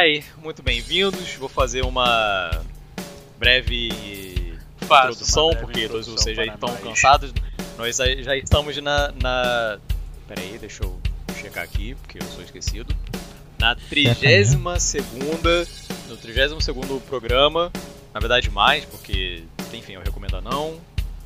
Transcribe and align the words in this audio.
Ai, 0.00 0.22
muito 0.40 0.62
bem-vindos. 0.62 1.34
Vou 1.34 1.48
fazer 1.48 1.84
uma 1.84 2.62
breve 3.36 4.56
Faça 4.82 5.10
introdução, 5.10 5.46
uma 5.46 5.54
breve 5.54 5.66
porque 5.66 5.88
todos 5.88 6.06
introdução 6.06 6.22
vocês 6.22 6.36
já 6.36 6.44
estão 6.44 6.68
nós. 6.68 6.80
cansados. 6.80 7.34
Nós 7.76 7.96
já 7.96 8.36
estamos 8.36 8.76
na, 8.76 9.10
na. 9.20 9.80
Pera 10.28 10.40
aí, 10.40 10.56
deixa 10.56 10.84
eu 10.84 11.00
checar 11.40 11.64
aqui, 11.64 11.96
porque 11.96 12.18
eu 12.18 12.26
sou 12.28 12.44
esquecido. 12.44 12.94
Na 13.58 13.74
32 13.74 14.80
segunda. 14.80 15.66
No 16.08 16.16
32 16.16 16.64
segundo 16.64 17.00
programa. 17.00 17.72
Na 18.14 18.20
verdade, 18.20 18.52
mais, 18.52 18.84
porque, 18.84 19.42
enfim, 19.72 19.94
eu 19.94 20.00
recomendo 20.00 20.40
não. 20.40 20.80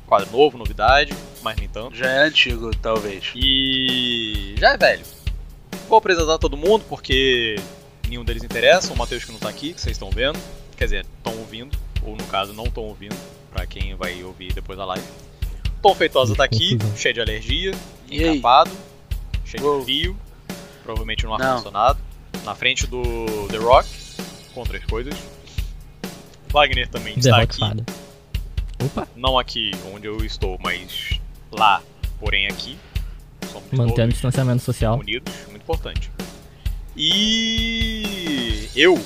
Quadro 0.07 0.31
novo, 0.31 0.57
novidade, 0.57 1.13
mas 1.43 1.55
nem 1.57 1.69
tanto. 1.69 1.95
Já 1.95 2.09
é 2.09 2.23
antigo, 2.23 2.75
talvez. 2.77 3.33
E 3.35 4.55
já 4.57 4.73
é 4.73 4.77
velho. 4.77 5.05
Vou 5.87 5.99
apresentar 5.99 6.39
todo 6.39 6.57
mundo 6.57 6.83
porque 6.89 7.57
nenhum 8.13 8.23
deles 8.23 8.43
interessa. 8.43 8.93
O 8.93 8.97
Matheus 8.97 9.25
que 9.25 9.31
não 9.31 9.39
tá 9.39 9.49
aqui, 9.49 9.73
que 9.73 9.81
vocês 9.81 9.95
estão 9.95 10.09
vendo. 10.11 10.39
Quer 10.77 10.85
dizer, 10.85 11.05
estão 11.17 11.35
ouvindo. 11.39 11.75
Ou 12.03 12.15
no 12.15 12.23
caso, 12.25 12.53
não 12.53 12.65
estão 12.65 12.83
ouvindo. 12.83 13.15
Pra 13.51 13.65
quem 13.65 13.95
vai 13.95 14.23
ouvir 14.23 14.53
depois 14.53 14.77
da 14.77 14.85
live. 14.85 15.05
Tom 15.81 15.93
Feitosa 15.95 16.35
tá 16.35 16.43
aqui, 16.43 16.77
cheio 16.95 17.13
de 17.13 17.21
alergia, 17.21 17.71
E 18.09 18.23
aí? 18.23 18.37
encapado, 18.37 18.71
cheio 19.45 19.63
Uou. 19.65 19.79
de 19.79 19.85
frio. 19.85 20.17
Provavelmente 20.83 21.25
no 21.25 21.33
ar-condicionado. 21.33 21.99
Na 22.45 22.55
frente 22.55 22.87
do 22.87 23.03
The 23.49 23.57
Rock, 23.57 23.87
com 24.53 24.59
outras 24.61 24.83
coisas. 24.85 25.13
Wagner 26.49 26.87
também 26.89 27.13
The 27.15 27.19
está 27.21 27.37
Rock 27.37 27.43
aqui. 27.51 27.59
Fada. 27.59 27.85
Opa, 28.83 29.07
Não 29.15 29.37
aqui 29.39 29.71
onde 29.93 30.07
eu 30.07 30.23
estou, 30.25 30.57
mas 30.61 31.19
lá, 31.51 31.81
porém 32.19 32.47
aqui. 32.47 32.77
Somos 33.51 33.71
mantendo 33.71 34.09
o 34.09 34.13
distanciamento 34.13 34.61
social. 34.63 34.97
unidos, 34.99 35.33
muito 35.49 35.61
importante. 35.63 36.11
E 36.95 38.69
eu, 38.75 39.03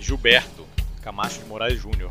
Gilberto 0.00 0.66
Camacho 1.02 1.38
de 1.38 1.44
Moraes 1.44 1.80
Júnior. 1.80 2.10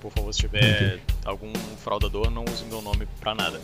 Por 0.00 0.12
favor, 0.12 0.32
se 0.32 0.40
tiver 0.40 1.00
algum 1.24 1.52
fraudador, 1.82 2.30
não 2.30 2.44
use 2.44 2.64
meu 2.64 2.80
nome 2.80 3.06
pra 3.20 3.34
nada. 3.34 3.60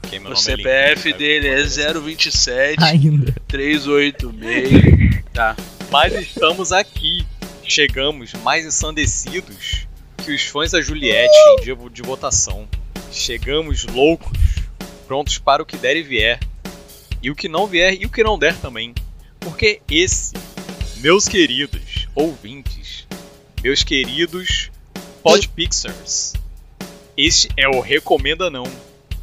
Porque 0.00 0.18
meu 0.18 0.32
O 0.32 0.34
nome 0.34 0.42
CPF 0.42 0.68
é 0.68 0.94
Lincoln, 1.06 1.18
dele 1.18 1.48
é 1.48 1.66
sabe? 1.66 2.00
027 2.00 2.84
Ainda. 2.84 3.34
386. 3.46 5.24
Tá. 5.32 5.56
Mas 5.90 6.12
estamos 6.14 6.72
aqui. 6.72 7.24
Chegamos 7.64 8.32
mais 8.42 8.66
ensandecidos 8.66 9.86
que 10.24 10.32
os 10.32 10.42
fãs 10.42 10.72
da 10.72 10.80
Juliette 10.80 11.32
em 11.58 11.62
dia 11.62 11.76
de 11.76 12.02
votação. 12.02 12.68
Chegamos 13.12 13.86
loucos, 13.86 14.38
prontos 15.06 15.38
para 15.38 15.62
o 15.62 15.66
que 15.66 15.76
der 15.76 15.96
e 15.96 16.02
vier. 16.02 16.40
E 17.22 17.30
o 17.30 17.34
que 17.36 17.48
não 17.48 17.66
vier 17.66 17.94
e 17.94 18.06
o 18.06 18.10
que 18.10 18.24
não 18.24 18.38
der 18.38 18.56
também. 18.56 18.92
Porque 19.40 19.80
esse, 19.90 20.32
meus 20.98 21.26
queridos 21.26 22.06
ouvintes, 22.14 23.06
meus 23.62 23.82
queridos 23.82 24.70
podpixers, 25.22 26.34
este 27.16 27.48
é 27.56 27.68
o 27.68 27.80
Recomenda 27.80 28.50
Não. 28.50 28.64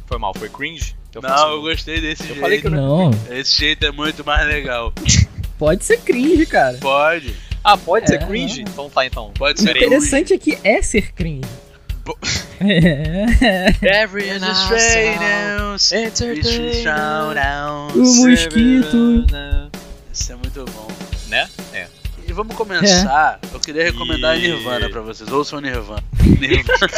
Foi 0.06 0.18
mal, 0.18 0.32
foi 0.34 0.48
cringe? 0.48 0.96
Eu 1.14 1.22
faço- 1.22 1.44
Não, 1.44 1.52
eu 1.52 1.60
gostei 1.62 2.00
desse 2.00 2.22
Eu 2.22 2.28
jeito. 2.28 2.40
falei 2.40 2.60
que 2.60 2.68
Não, 2.68 3.10
Esse 3.30 3.56
jeito 3.58 3.84
é 3.84 3.90
muito 3.92 4.24
mais 4.24 4.46
legal. 4.46 4.92
pode 5.58 5.84
ser 5.84 5.98
cringe, 6.00 6.46
cara. 6.46 6.76
Pode. 6.78 7.34
Ah, 7.64 7.76
pode 7.76 8.06
ser 8.08 8.22
É, 8.22 8.26
cringe? 8.26 8.62
não. 8.64 8.70
Então 8.72 8.90
tá, 8.90 9.04
então. 9.06 9.32
Pode 9.36 9.58
O 9.58 9.62
ser 9.62 9.72
Peraí. 9.72 9.84
interessante 9.84 10.32
é 10.32 10.38
que 10.38 10.58
é 10.62 10.80
ser 10.82 11.12
cringe. 11.12 11.48
É. 12.60 14.02
Every 14.02 14.30
O 17.94 17.98
mosquito. 18.00 19.26
Isso 20.18 20.32
é 20.32 20.36
muito 20.36 20.64
bom. 20.72 20.88
Né? 21.28 21.48
É. 21.72 21.86
E 22.26 22.32
vamos 22.32 22.54
começar. 22.56 23.38
Eu 23.52 23.60
queria 23.60 23.84
recomendar 23.84 24.36
E- 24.36 24.42
Nirvana 24.48 24.88
pra 24.90 25.00
vocês. 25.00 25.30
Ouçam 25.30 25.60
Nirvana. 25.60 26.02
Nirvana. 26.38 26.88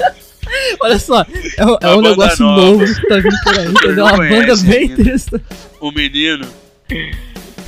Olha 0.82 0.98
só, 0.98 1.22
é, 1.56 1.64
um- 1.64 1.78
é 1.80 1.86
Uma 1.88 1.96
um 1.96 2.00
negócio 2.02 2.44
nova. 2.44 2.60
novo 2.60 2.84
que 2.84 3.08
tá 3.08 3.16
vindo 3.16 3.36
por 3.44 3.58
aí. 3.58 3.66
entendeu? 3.68 3.94
não 3.96 4.04
uma 4.06 4.16
banda 4.28 4.56
bem 4.56 4.84
interessante. 4.86 5.44
o 5.80 5.90
menino. 5.92 6.46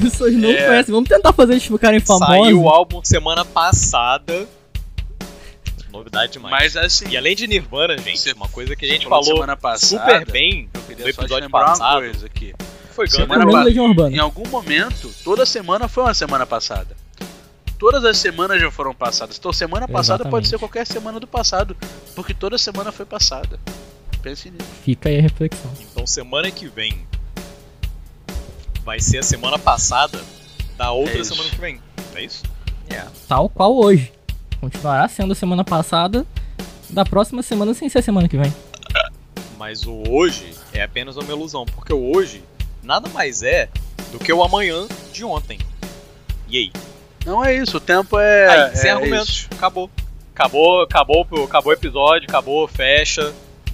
Pessoas 0.00 0.32
não 0.34 0.50
É. 0.50 0.66
conhecem. 0.66 0.92
Vamos 0.92 1.08
tentar 1.08 1.32
fazer 1.32 1.52
eles 1.52 1.64
ficarem 1.64 2.00
famosos. 2.00 2.26
Saiu 2.44 2.62
o 2.62 2.68
álbum 2.68 3.00
semana 3.04 3.44
passada. 3.44 4.48
Novidade 5.92 6.32
demais. 6.32 6.50
Mas 6.50 6.76
assim. 6.76 7.08
E 7.10 7.16
além 7.16 7.36
de 7.36 7.46
Nirvana, 7.46 7.96
gente, 7.98 8.32
uma 8.32 8.48
coisa 8.48 8.74
que 8.74 8.84
a 8.84 8.88
gente 8.88 9.04
falou 9.06 9.22
falou 9.24 9.36
semana 9.40 9.56
passada. 9.56 10.02
super 10.20 10.32
bem 10.32 10.68
Eu 10.74 10.80
no 10.80 10.86
queria 10.88 11.04
só 11.04 11.10
te 11.12 11.24
episódio 11.24 11.44
lembrar 11.44 11.64
passado 11.66 11.92
uma 11.92 12.00
coisa 12.10 12.26
aqui. 12.26 12.54
Foi 12.92 13.08
Semana 13.08 13.44
Legião 13.64 13.86
Urbana. 13.86 14.14
Em 14.14 14.18
algum 14.18 14.48
momento, 14.48 15.10
toda 15.24 15.44
semana 15.46 15.88
foi 15.88 16.04
uma 16.04 16.14
semana 16.14 16.46
passada. 16.46 16.96
Todas 17.78 18.04
as 18.04 18.16
semanas 18.18 18.60
já 18.60 18.70
foram 18.70 18.94
passadas. 18.94 19.36
Então, 19.36 19.52
semana 19.52 19.88
passada 19.88 20.24
pode 20.24 20.46
Exatamente. 20.46 20.48
ser 20.50 20.58
qualquer 20.58 20.86
semana 20.86 21.18
do 21.18 21.26
passado. 21.26 21.76
Porque 22.14 22.32
toda 22.32 22.56
semana 22.56 22.92
foi 22.92 23.04
passada. 23.04 23.58
Pense 24.22 24.50
nisso. 24.50 24.64
Fica 24.84 25.08
aí 25.08 25.18
a 25.18 25.22
reflexão. 25.22 25.68
Então 25.80 26.06
semana 26.06 26.48
que 26.50 26.68
vem 26.68 27.04
vai 28.84 29.00
ser 29.00 29.18
a 29.18 29.22
semana 29.22 29.58
passada 29.58 30.20
da 30.76 30.92
outra 30.92 31.18
É 31.18 31.24
semana 31.24 31.50
que 31.50 31.56
vem. 31.60 31.80
É 32.14 32.22
isso? 32.24 32.44
É. 32.88 33.04
Tal 33.26 33.48
qual 33.48 33.76
hoje. 33.76 34.12
Continuará 34.60 35.08
sendo 35.08 35.32
a 35.32 35.34
semana 35.34 35.64
passada. 35.64 36.24
Da 36.88 37.04
próxima 37.04 37.42
semana 37.42 37.74
sem 37.74 37.88
ser 37.88 37.98
a 37.98 38.02
semana 38.02 38.28
que 38.28 38.36
vem. 38.36 38.54
Mas 39.58 39.86
o 39.86 40.02
hoje 40.08 40.54
é 40.72 40.82
apenas 40.82 41.16
uma 41.16 41.30
ilusão, 41.32 41.64
porque 41.64 41.92
o 41.92 42.14
hoje 42.16 42.44
nada 42.82 43.08
mais 43.10 43.42
é 43.42 43.68
do 44.10 44.18
que 44.18 44.32
o 44.32 44.42
amanhã 44.42 44.86
de 45.12 45.24
ontem. 45.24 45.58
E 46.48 46.58
aí? 46.58 46.72
Não 47.24 47.44
é 47.44 47.54
isso. 47.54 47.76
O 47.76 47.80
tempo 47.80 48.18
é. 48.18 48.48
Aí, 48.48 48.76
sem 48.76 48.90
é 48.90 48.92
argumentos. 48.94 49.28
isso. 49.28 49.48
Acabou. 49.52 49.90
Acabou, 50.34 50.82
acabou, 50.82 51.26
acabou 51.44 51.70
o 51.70 51.74
episódio, 51.74 52.28
acabou, 52.28 52.66
fecha. 52.66 53.32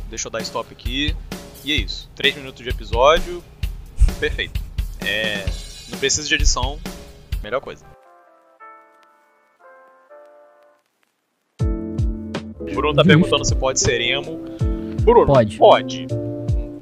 Deixa 0.08 0.28
eu 0.28 0.32
dar 0.32 0.40
stop 0.40 0.72
aqui. 0.72 1.16
E 1.64 1.72
é 1.72 1.76
isso. 1.76 2.10
Três 2.14 2.34
minutos 2.34 2.62
de 2.62 2.68
episódio. 2.68 3.42
Perfeito. 4.18 4.60
É, 5.00 5.44
não 5.88 5.98
precisa 5.98 6.26
de 6.26 6.34
edição. 6.34 6.78
Melhor 7.42 7.60
coisa. 7.60 7.84
Bruno 12.74 12.94
tá 12.94 13.02
Justo. 13.02 13.06
perguntando 13.06 13.44
se 13.44 13.54
pode 13.54 13.80
ser 13.80 14.00
emo. 14.00 14.38
Bruno, 15.02 15.26
Pode. 15.26 15.56
Pode. 15.56 16.06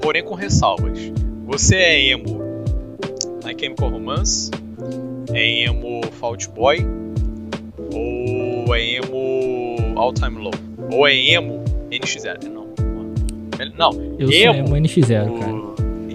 Porém 0.01 0.25
com 0.25 0.35
ressalvas. 0.35 0.99
Você 1.47 1.77
é 1.77 2.09
emo 2.11 2.39
My 3.45 3.55
Chemical 3.59 3.89
Romance? 3.91 4.51
É 5.33 5.63
emo 5.65 6.01
Fault 6.13 6.49
Boy? 6.51 6.85
Ou 7.93 8.75
é 8.75 8.95
emo 8.97 9.77
All 9.97 10.13
Time 10.13 10.39
Low? 10.39 10.53
Ou 10.93 11.07
é 11.07 11.15
emo 11.15 11.65
NX0? 11.91 12.45
Não. 12.49 12.67
Não, 13.79 13.93
Eu 14.19 14.31
Emo. 14.31 14.55
sou 14.67 14.77
emo 14.77 14.77
NX0, 14.77 15.39
cara. 15.39 15.53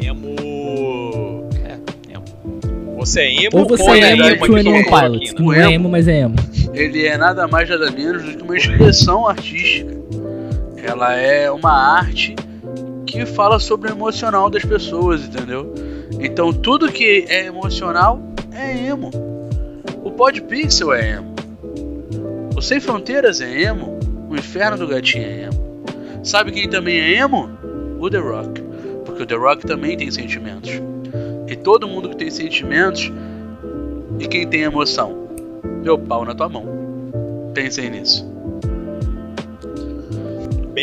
Emo. 0.05 1.49
É, 1.65 2.13
emo. 2.13 2.97
Você 2.99 3.21
é 3.21 3.33
emo 3.45 3.57
Ou 3.57 3.67
você 3.67 3.83
ou 3.83 3.95
é 3.95 4.11
emo 4.13 4.23
emo 4.23 4.45
to 4.45 4.55
Animal 4.55 4.83
cloroquina? 4.83 5.01
Pilots, 5.09 5.33
que 5.33 5.41
O 5.41 5.45
não 5.45 5.53
é 5.53 5.59
emo. 5.63 5.71
emo, 5.73 5.89
mas 5.89 6.07
é 6.07 6.19
emo. 6.19 6.35
Ele 6.73 7.05
é 7.05 7.17
nada 7.17 7.47
mais 7.47 7.67
nada 7.69 7.89
menos 7.91 8.23
do 8.23 8.37
que 8.37 8.43
uma 8.43 8.55
expressão 8.57 9.27
artística. 9.27 9.91
Ela 10.83 11.15
é 11.15 11.49
uma 11.51 11.71
arte 11.71 12.35
que 13.11 13.25
fala 13.25 13.59
sobre 13.59 13.89
o 13.89 13.93
emocional 13.93 14.49
das 14.49 14.63
pessoas, 14.63 15.25
entendeu? 15.25 15.73
Então 16.19 16.53
tudo 16.53 16.91
que 16.91 17.25
é 17.27 17.45
emocional 17.45 18.21
é 18.53 18.87
emo. 18.87 19.11
O 20.03 20.11
Podpixel 20.11 20.93
é 20.93 21.17
emo. 21.17 21.35
O 22.55 22.61
Sem 22.61 22.79
Fronteiras 22.79 23.41
é 23.41 23.63
emo. 23.63 23.99
O 24.29 24.35
Inferno 24.35 24.77
do 24.77 24.87
Gatinho 24.87 25.25
é 25.25 25.43
emo. 25.43 25.83
Sabe 26.23 26.51
quem 26.51 26.69
também 26.69 26.99
é 26.99 27.17
emo? 27.17 27.49
O 27.99 28.09
The 28.09 28.17
Rock. 28.17 28.61
Porque 29.05 29.23
o 29.23 29.25
The 29.25 29.35
Rock 29.35 29.67
também 29.67 29.97
tem 29.97 30.09
sentimentos. 30.09 30.71
E 31.47 31.55
todo 31.57 31.87
mundo 31.87 32.09
que 32.09 32.15
tem 32.15 32.31
sentimentos 32.31 33.11
e 34.19 34.25
quem 34.25 34.47
tem 34.47 34.61
emoção? 34.61 35.27
Meu 35.83 35.99
pau 35.99 36.23
na 36.23 36.33
tua 36.33 36.47
mão. 36.47 36.65
Pensei 37.53 37.89
nisso. 37.89 38.30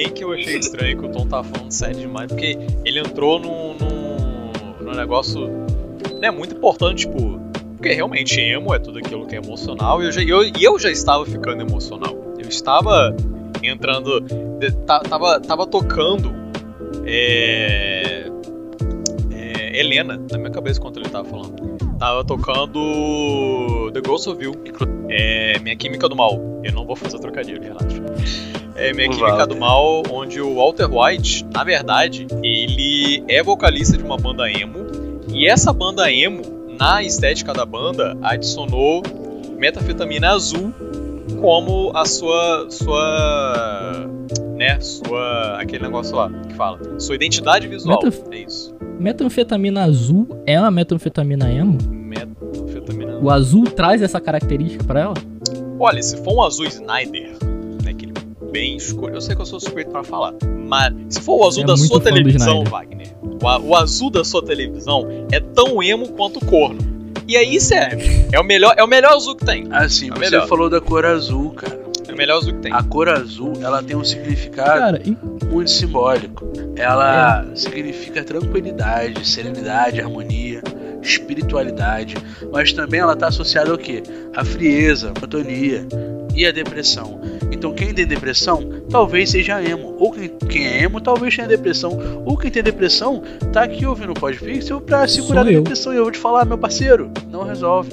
Que 0.05 0.25
eu 0.25 0.33
achei 0.33 0.59
estranho 0.59 0.99
que 0.99 1.07
o 1.07 1.09
Tom 1.11 1.27
tava 1.27 1.45
falando 1.45 1.71
sério 1.71 1.97
demais, 1.97 2.29
porque 2.29 2.59
ele 2.85 3.01
entrou 3.01 3.39
num, 3.39 3.75
num, 3.75 4.85
num 4.85 4.93
negócio 4.93 5.49
né, 6.21 6.31
muito 6.31 6.55
importante, 6.55 7.07
tipo. 7.07 7.39
Porque 7.77 7.93
realmente 7.93 8.41
emo 8.41 8.75
é 8.75 8.79
tudo 8.81 8.99
aquilo 8.99 9.25
que 9.25 9.37
é 9.37 9.39
emocional 9.39 10.03
e 10.03 10.07
eu 10.07 10.13
já, 10.13 10.21
eu, 10.21 10.43
eu 10.61 10.79
já 10.81 10.91
estava 10.91 11.25
ficando 11.25 11.63
emocional. 11.63 12.35
Eu 12.37 12.49
estava 12.49 13.15
entrando. 13.63 14.25
tava, 14.85 15.41
tava 15.41 15.67
tocando. 15.67 16.35
É, 17.05 18.27
é, 19.31 19.81
Helena 19.81 20.21
na 20.31 20.39
minha 20.39 20.51
cabeça 20.51 20.81
enquanto 20.81 20.99
ele 20.99 21.09
tava 21.09 21.29
falando. 21.29 21.79
Tava 21.99 22.25
tocando 22.25 23.91
The 23.93 24.01
Ghost 24.01 24.29
of 24.29 24.43
You. 24.43 24.55
É, 25.09 25.59
minha 25.61 25.77
Química 25.77 26.09
do 26.09 26.17
Mal. 26.17 26.61
Eu 26.65 26.73
não 26.73 26.85
vou 26.85 26.97
fazer 26.97 27.19
trocadilho, 27.21 27.63
relaxa. 27.63 28.03
É 28.79 28.93
Minha 28.93 29.09
O 29.09 29.11
Química 29.11 29.27
Walter. 29.37 29.47
do 29.47 29.57
Mal, 29.57 30.03
onde 30.13 30.41
o 30.41 30.55
Walter 30.55 30.89
White, 30.91 31.45
na 31.53 31.65
verdade, 31.65 32.27
ele 32.43 33.23
é 33.29 33.43
vocalista 33.43 33.97
de 33.97 34.03
uma 34.05 34.17
banda 34.17 34.51
emo. 34.51 34.87
E 35.33 35.47
essa 35.47 35.73
banda 35.73 36.11
emo 36.13 36.43
na 36.79 37.03
estética 37.03 37.53
da 37.53 37.67
banda, 37.67 38.17
adicionou 38.23 39.03
metafetamina 39.59 40.31
azul 40.31 40.73
como 41.41 41.91
a 41.97 42.05
sua 42.05 42.67
sua 42.71 44.07
né, 44.57 44.79
sua 44.81 45.57
aquele 45.61 45.85
negócio 45.85 46.17
lá 46.17 46.31
que 46.49 46.55
fala, 46.55 46.79
sua 46.99 47.15
identidade 47.15 47.67
visual. 47.69 47.99
Metaf- 48.03 48.23
É 48.31 48.39
isso. 48.39 48.75
Metanfetamina 48.99 49.85
azul 49.85 50.27
é 50.47 50.59
uma 50.59 50.71
metanfetamina 50.71 51.51
emo? 51.53 51.79
Metafetamina. 51.93 53.19
O 53.21 53.31
azul 53.31 53.65
traz 53.65 54.03
essa 54.03 54.21
característica 54.21 54.83
pra 54.85 55.01
ela? 55.01 55.15
Olha, 55.79 56.03
se 56.03 56.17
for 56.25 56.35
um 56.35 56.43
azul 56.43 56.67
Snyder, 56.67 57.37
bem 58.51 58.77
escuro, 58.77 59.15
eu 59.15 59.21
sei 59.21 59.35
que 59.37 59.43
eu 59.43 59.47
sou 59.47 59.61
suspeito 59.61 59.91
pra 59.91 60.03
falar, 60.05 60.35
mas 60.67 60.93
se 61.11 61.21
for 61.21 61.41
o 61.43 61.47
azul 61.47 61.63
É 61.65 61.67
da 61.67 61.77
sua 61.77 62.01
televisão. 62.01 62.65
Wagner, 62.65 63.09
o, 63.23 63.69
o 63.69 63.77
azul 63.77 64.11
da 64.11 64.25
sua 64.25 64.43
televisão 64.45 65.07
é 65.33 65.41
tão 65.41 65.83
emo 65.83 66.09
quanto 66.11 66.39
o 66.39 66.45
corno. 66.45 66.79
E 67.27 67.37
aí 67.37 67.61
serve. 67.61 68.27
É 68.33 68.41
o 68.41 68.45
melhor, 68.45 68.75
é 68.77 68.83
o 68.83 68.87
melhor 68.87 69.13
azul 69.13 69.37
que 69.37 69.45
tem. 69.45 69.67
Assim, 69.71 70.07
É 70.11 70.15
você 70.15 70.19
melhor. 70.21 70.49
falou 70.49 70.71
da 70.71 70.81
cor 70.81 71.05
azul, 71.05 71.51
cara. 71.51 71.79
É 72.09 72.13
o 72.13 72.17
melhor 72.17 72.39
azul 72.39 72.55
que 72.55 72.61
tem. 72.61 72.73
A 72.73 72.83
cor 72.83 73.07
azul, 73.09 73.53
ela 73.61 73.83
tem 73.83 73.95
um 73.95 74.03
significado 74.05 74.81
Cara, 74.81 75.03
e- 75.05 75.45
muito 75.47 75.71
simbólico. 75.71 76.51
Ela 76.75 77.47
significa 77.55 78.25
tranquilidade, 78.25 79.29
serenidade, 79.29 80.01
harmonia, 80.01 80.63
espiritualidade, 81.03 82.15
mas 82.51 82.73
também 82.73 83.01
ela 83.01 83.13
está 83.13 83.29
associada 83.29 83.71
ao 83.71 83.79
quê? 83.79 84.03
A 84.35 84.45
frieza, 84.45 85.09
a 85.11 85.15
monotonia 85.15 85.87
e 86.39 86.47
a 86.47 86.53
depressão. 86.53 87.21
Então 87.51 87.75
quem 87.75 87.93
tem 87.93 88.07
depressão 88.07 88.63
talvez 88.89 89.31
seja 89.31 89.61
emo, 89.63 89.97
ou 89.99 90.13
quem, 90.13 90.29
quem 90.49 90.67
é 90.69 90.85
emo 90.85 91.01
talvez 91.01 91.35
tenha 91.35 91.49
depressão, 91.49 92.23
ou 92.25 92.37
quem 92.37 92.51
tem 92.51 92.63
depressão 92.63 93.21
tá 93.53 93.65
aqui 93.65 93.85
ouvindo 93.85 94.13
o 94.13 94.15
Podpixel 94.15 94.81
pra 94.81 95.07
se 95.09 95.17
Sou 95.17 95.27
curar 95.27 95.45
da 95.45 95.51
eu. 95.51 95.61
depressão. 95.61 95.93
E 95.93 95.97
eu 95.97 96.05
vou 96.05 96.13
te 96.13 96.19
falar, 96.19 96.45
meu 96.45 96.57
parceiro, 96.57 97.11
não 97.29 97.43
resolve. 97.43 97.91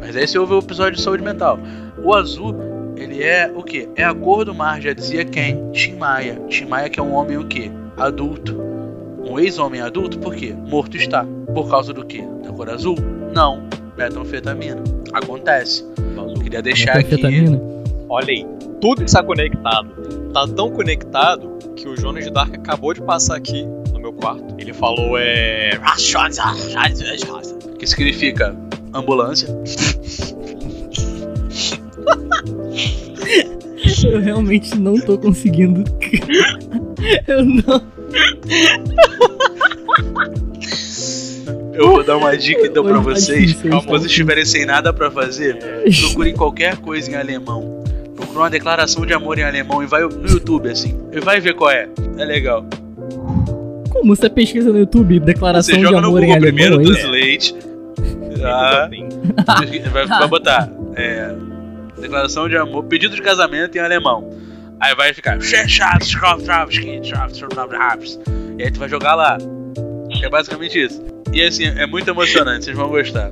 Mas 0.00 0.16
aí 0.16 0.26
você 0.26 0.36
ouve 0.36 0.54
o 0.54 0.58
episódio 0.58 0.96
de 0.96 1.02
saúde 1.02 1.22
mental. 1.22 1.58
O 2.04 2.12
azul 2.12 2.54
ele 2.96 3.22
é 3.22 3.50
o 3.54 3.62
que? 3.62 3.88
É 3.94 4.02
a 4.04 4.12
cor 4.12 4.44
do 4.44 4.54
mar, 4.54 4.80
já 4.80 4.92
dizia 4.92 5.24
quem? 5.24 5.70
Tim 5.70 5.94
Maia. 5.94 6.40
Tim 6.48 6.64
Maia 6.64 6.90
que 6.90 6.98
é 6.98 7.02
um 7.02 7.12
homem 7.12 7.36
o 7.36 7.46
quê? 7.46 7.70
Adulto. 7.96 8.60
Um 9.22 9.38
ex-homem 9.38 9.80
adulto, 9.80 10.18
por 10.18 10.34
quê? 10.34 10.52
Morto 10.68 10.96
está. 10.96 11.24
Por 11.54 11.70
causa 11.70 11.92
do 11.92 12.04
quê? 12.04 12.24
Da 12.42 12.52
cor 12.52 12.68
azul? 12.68 12.96
Não. 13.32 13.62
Metanfetamina. 13.96 14.82
Acontece. 15.12 15.84
Queria 16.42 16.60
deixar 16.60 16.98
aqui. 16.98 17.73
Olha 18.08 18.30
aí, 18.30 18.46
tudo 18.80 19.02
está 19.04 19.22
conectado. 19.22 19.88
Tá 20.32 20.46
tão 20.48 20.70
conectado 20.70 21.58
que 21.76 21.88
o 21.88 21.96
Jonas 21.96 22.24
de 22.24 22.30
Dark 22.30 22.54
acabou 22.54 22.92
de 22.92 23.00
passar 23.00 23.36
aqui 23.36 23.64
no 23.92 24.00
meu 24.00 24.12
quarto. 24.12 24.54
Ele 24.58 24.72
falou 24.72 25.16
é. 25.18 25.78
Que 27.78 27.86
significa 27.86 28.54
ambulância. 28.92 29.48
Eu 34.04 34.20
realmente 34.20 34.76
não 34.76 35.00
tô 35.00 35.16
conseguindo. 35.18 35.82
Eu 37.26 37.44
não. 37.44 37.82
Eu 41.72 41.90
vou 41.90 42.04
dar 42.04 42.16
uma 42.16 42.36
dica 42.36 42.66
então 42.66 42.84
pra 42.84 42.98
vocês. 42.98 43.54
Quando 43.54 43.84
vocês 43.84 44.04
estiverem 44.06 44.44
sem 44.44 44.64
nada 44.64 44.92
pra 44.92 45.10
fazer, 45.10 45.58
procurem 46.00 46.34
qualquer 46.34 46.76
coisa 46.76 47.10
em 47.10 47.14
alemão. 47.14 47.83
Procura 48.34 48.46
uma 48.46 48.50
declaração 48.50 49.06
de 49.06 49.14
amor 49.14 49.38
em 49.38 49.44
alemão 49.44 49.80
e 49.80 49.86
vai 49.86 50.02
no 50.02 50.28
YouTube 50.28 50.68
assim. 50.68 50.98
E 51.12 51.20
vai 51.20 51.40
ver 51.40 51.54
qual 51.54 51.70
é. 51.70 51.88
É 52.18 52.24
legal. 52.24 52.66
Como 53.88 54.16
você 54.16 54.28
pesquisa 54.28 54.72
no 54.72 54.78
YouTube 54.80 55.20
declaração 55.20 55.72
Você 55.72 55.78
de 55.78 55.86
joga 55.86 56.00
no 56.00 56.08
amor 56.08 56.24
em 56.24 56.26
Google 56.26 56.48
alemão? 56.48 56.80
primeiro 56.80 56.82
é? 56.82 57.00
Translate. 57.00 57.54
Ah, 58.42 58.90
vai, 59.92 60.06
vai 60.06 60.28
botar 60.28 60.68
é, 60.96 61.32
declaração 62.00 62.48
de 62.48 62.56
amor, 62.56 62.82
pedido 62.86 63.14
de 63.14 63.22
casamento 63.22 63.76
em 63.78 63.80
alemão. 63.80 64.28
Aí 64.80 64.96
vai 64.96 65.14
ficar. 65.14 65.38
E 68.58 68.64
aí 68.64 68.70
tu 68.72 68.80
vai 68.80 68.88
jogar 68.88 69.14
lá. 69.14 69.38
É 70.20 70.28
basicamente 70.28 70.82
isso. 70.82 71.00
E 71.32 71.40
assim, 71.40 71.66
é 71.66 71.86
muito 71.86 72.10
emocionante, 72.10 72.64
vocês 72.64 72.76
vão 72.76 72.88
gostar. 72.88 73.30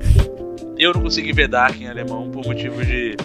Eu 0.78 0.94
não 0.94 1.02
consegui 1.02 1.32
ver 1.32 1.48
Dark 1.48 1.80
em 1.80 1.88
alemão 1.88 2.30
por 2.30 2.46
motivos 2.46 2.86
de. 2.86 3.16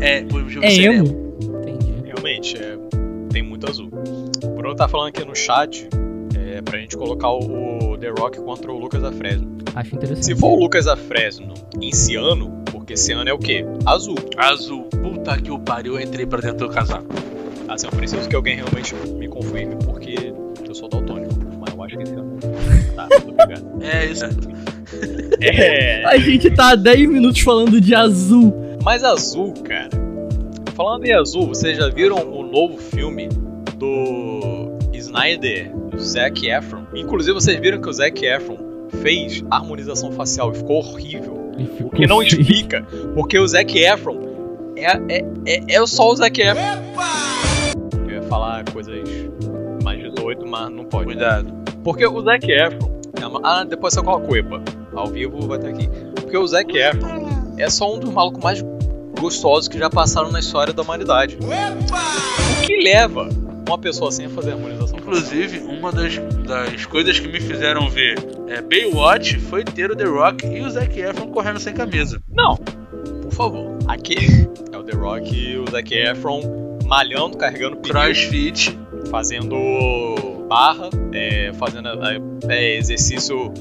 É, 0.00 0.22
por 0.22 0.42
motivo 0.42 0.64
É 0.64 0.74
emo? 0.74 1.36
Entendi. 1.40 1.94
Realmente, 2.04 2.56
é, 2.56 2.78
tem 3.30 3.42
muito 3.42 3.68
azul. 3.68 3.90
O 4.42 4.48
Bruno 4.48 4.74
tá 4.74 4.88
falando 4.88 5.08
aqui 5.08 5.24
no 5.24 5.34
chat 5.34 5.88
é, 6.36 6.62
pra 6.62 6.78
gente 6.78 6.96
colocar 6.96 7.30
o, 7.30 7.92
o 7.92 7.98
The 7.98 8.08
Rock 8.18 8.40
contra 8.40 8.72
o 8.72 8.78
Lucas 8.78 9.02
da 9.02 9.12
Fresno. 9.12 9.58
Acho 9.74 9.94
interessante. 9.94 10.26
Se 10.26 10.34
for 10.34 10.52
o 10.52 10.60
Lucas 10.60 10.86
da 10.86 10.96
Fresno 10.96 11.54
em 11.80 11.92
ciano, 11.92 12.62
porque 12.70 12.96
ciano 12.96 13.28
é 13.28 13.32
o 13.32 13.38
quê? 13.38 13.64
Azul. 13.86 14.16
Azul. 14.36 14.84
Puta 14.84 15.40
que 15.40 15.50
o 15.50 15.58
pariu, 15.58 15.94
eu 15.94 16.00
entrei 16.00 16.26
pra 16.26 16.40
dentro 16.40 16.66
do 16.66 16.74
casaco. 16.74 17.06
Assim, 17.68 17.86
eu 17.86 17.92
preciso 17.92 18.28
que 18.28 18.34
alguém 18.34 18.56
realmente 18.56 18.94
me 19.16 19.28
confirme, 19.28 19.76
porque 19.84 20.32
eu 20.66 20.74
sou 20.74 20.88
daltônico. 20.88 21.32
Mas 21.60 21.72
eu 21.72 21.82
acho 21.84 21.96
que 21.96 22.02
esse 22.02 22.14
ano. 22.14 22.38
Tá, 22.96 23.08
muito 23.24 23.42
obrigado. 23.42 23.82
É 23.82 24.06
isso. 24.06 24.24
É. 25.40 26.04
A 26.04 26.18
gente 26.18 26.50
tá 26.50 26.70
há 26.70 26.74
10 26.74 27.08
minutos 27.08 27.40
falando 27.40 27.80
de 27.80 27.94
azul. 27.94 28.59
Mas 28.84 29.04
azul, 29.04 29.52
cara. 29.64 29.90
Falando 30.74 31.04
em 31.04 31.12
azul, 31.12 31.46
vocês 31.48 31.76
já 31.76 31.88
viram 31.88 32.16
o 32.16 32.42
novo 32.42 32.78
filme 32.78 33.28
do 33.76 34.70
Snyder, 34.94 35.74
do 35.90 35.98
Zac 35.98 36.46
Efron? 36.48 36.84
Inclusive, 36.94 37.34
vocês 37.34 37.60
viram 37.60 37.80
que 37.80 37.88
o 37.88 37.92
Zac 37.92 38.24
Efron 38.24 38.56
fez 39.02 39.44
harmonização 39.50 40.10
facial 40.12 40.52
e 40.52 40.56
ficou 40.56 40.76
horrível. 40.78 41.50
Ficou 41.76 41.86
O 41.88 41.90
que 41.90 42.06
não 42.06 42.18
feio. 42.20 42.28
explica, 42.40 42.86
porque 43.14 43.38
o 43.38 43.46
Zac 43.46 43.76
Efron 43.78 44.18
é, 44.76 44.86
é, 45.18 45.24
é, 45.46 45.74
é 45.74 45.86
só 45.86 46.08
o 46.10 46.16
Zac 46.16 46.40
Efron. 46.40 46.62
Eu 48.08 48.14
ia 48.14 48.22
falar 48.22 48.64
coisas 48.72 48.98
mais 49.84 50.00
18, 50.14 50.46
mas 50.46 50.70
não 50.70 50.84
pode. 50.84 51.04
Cuidado. 51.04 51.52
Porque 51.84 52.06
o 52.06 52.20
Zac 52.22 52.50
Efron. 52.50 52.90
é 53.20 53.26
uma- 53.26 53.40
Ah, 53.44 53.64
depois 53.64 53.92
você 53.92 54.02
coloca 54.02 54.30
o 54.32 54.36
EPA. 54.36 54.62
Ao 54.94 55.06
vivo 55.08 55.38
vai 55.46 55.58
estar 55.58 55.68
aqui. 55.68 55.88
Porque 56.14 56.36
o 56.38 56.46
Zac 56.46 56.74
Efron 56.76 57.28
é 57.60 57.70
só 57.70 57.94
um 57.94 57.98
dos 57.98 58.10
malucos 58.12 58.42
mais 58.42 58.64
gostosos 59.20 59.68
que 59.68 59.78
já 59.78 59.90
passaram 59.90 60.30
na 60.30 60.40
história 60.40 60.72
da 60.72 60.82
humanidade. 60.82 61.36
O 61.40 62.66
que 62.66 62.82
leva 62.82 63.28
uma 63.66 63.78
pessoa 63.78 64.08
assim 64.08 64.26
a 64.26 64.30
fazer 64.30 64.52
harmonização? 64.52 64.98
Inclusive, 64.98 65.58
uma 65.58 65.92
das, 65.92 66.18
das 66.46 66.86
coisas 66.86 67.18
que 67.18 67.28
me 67.28 67.40
fizeram 67.40 67.88
ver 67.88 68.18
é, 68.48 68.60
Baywatch 68.60 69.38
foi 69.38 69.62
ter 69.62 69.90
o 69.90 69.96
The 69.96 70.04
Rock 70.04 70.46
e 70.46 70.60
o 70.60 70.70
Zac 70.70 70.98
Efron 70.98 71.28
correndo 71.28 71.60
sem 71.60 71.74
camisa. 71.74 72.20
Não, 72.28 72.56
por 72.56 73.32
favor. 73.32 73.78
Aqui 73.86 74.48
é 74.72 74.76
o 74.76 74.82
The 74.82 74.96
Rock 74.96 75.34
e 75.34 75.58
o 75.58 75.70
Zac 75.70 75.94
Efron 75.94 76.78
malhando, 76.86 77.36
carregando 77.36 77.76
pneu, 77.76 77.92
Crossfit. 77.92 78.76
fazendo 79.10 79.56
barra, 80.48 80.90
é, 81.12 81.52
fazendo 81.52 81.88
é, 81.88 82.20
é, 82.48 82.76
exercício 82.76 83.52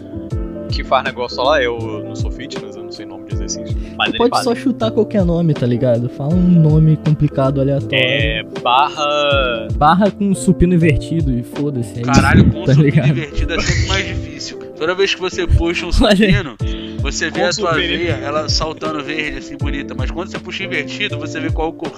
que 0.72 0.84
faz 0.84 1.04
negócio 1.04 1.44
lá. 1.44 1.62
Eu 1.62 1.78
não 2.04 2.16
sou 2.16 2.32
fitness, 2.32 2.64
eu 2.64 2.69
não 2.90 2.92
sei 2.92 3.06
o 3.06 3.10
nome 3.10 3.26
de 3.26 3.34
exercício. 3.36 3.78
Mas 3.98 4.18
Pode 4.18 4.30
fazem. 4.32 4.44
só 4.44 4.56
chutar 4.56 4.92
qualquer 4.92 5.24
nome, 5.24 5.54
tá 5.54 5.66
ligado? 5.66 6.10
Fala 6.10 6.34
um 6.34 6.40
nome 6.60 6.98
complicado, 6.98 7.62
aleatório. 7.62 7.96
É, 7.98 8.44
barra. 8.64 9.68
Barra 9.76 10.12
com 10.12 10.34
supino 10.34 10.74
invertido 10.74 11.32
e 11.32 11.44
foda-se. 11.44 12.00
é 12.00 12.02
Caralho, 12.02 12.42
isso, 12.48 12.52
com 12.52 12.64
tá 12.66 12.74
supino 12.74 12.84
ligado? 12.90 13.10
invertido 13.10 13.54
é 13.54 13.62
sempre 13.62 13.88
mais 13.88 14.08
difícil. 14.08 14.60
Toda 14.76 14.96
vez 14.96 15.14
que 15.14 15.22
você 15.22 15.46
puxa 15.46 15.86
um 15.86 15.90
aí. 16.08 16.16
supino, 16.18 16.56
você 17.02 17.30
vê 17.30 17.42
Com 17.42 17.46
a 17.46 17.50
tua 17.52 17.74
supino. 17.74 17.88
veia, 17.98 18.12
ela 18.24 18.50
saltando 18.50 19.04
verde, 19.04 19.38
assim, 19.38 19.56
bonita. 19.58 19.94
Mas 19.96 20.10
quando 20.10 20.30
você 20.32 20.40
puxa 20.40 20.64
invertido, 20.64 21.18
você 21.20 21.40
vê 21.40 21.52
qual 21.52 21.72
cor? 21.74 21.92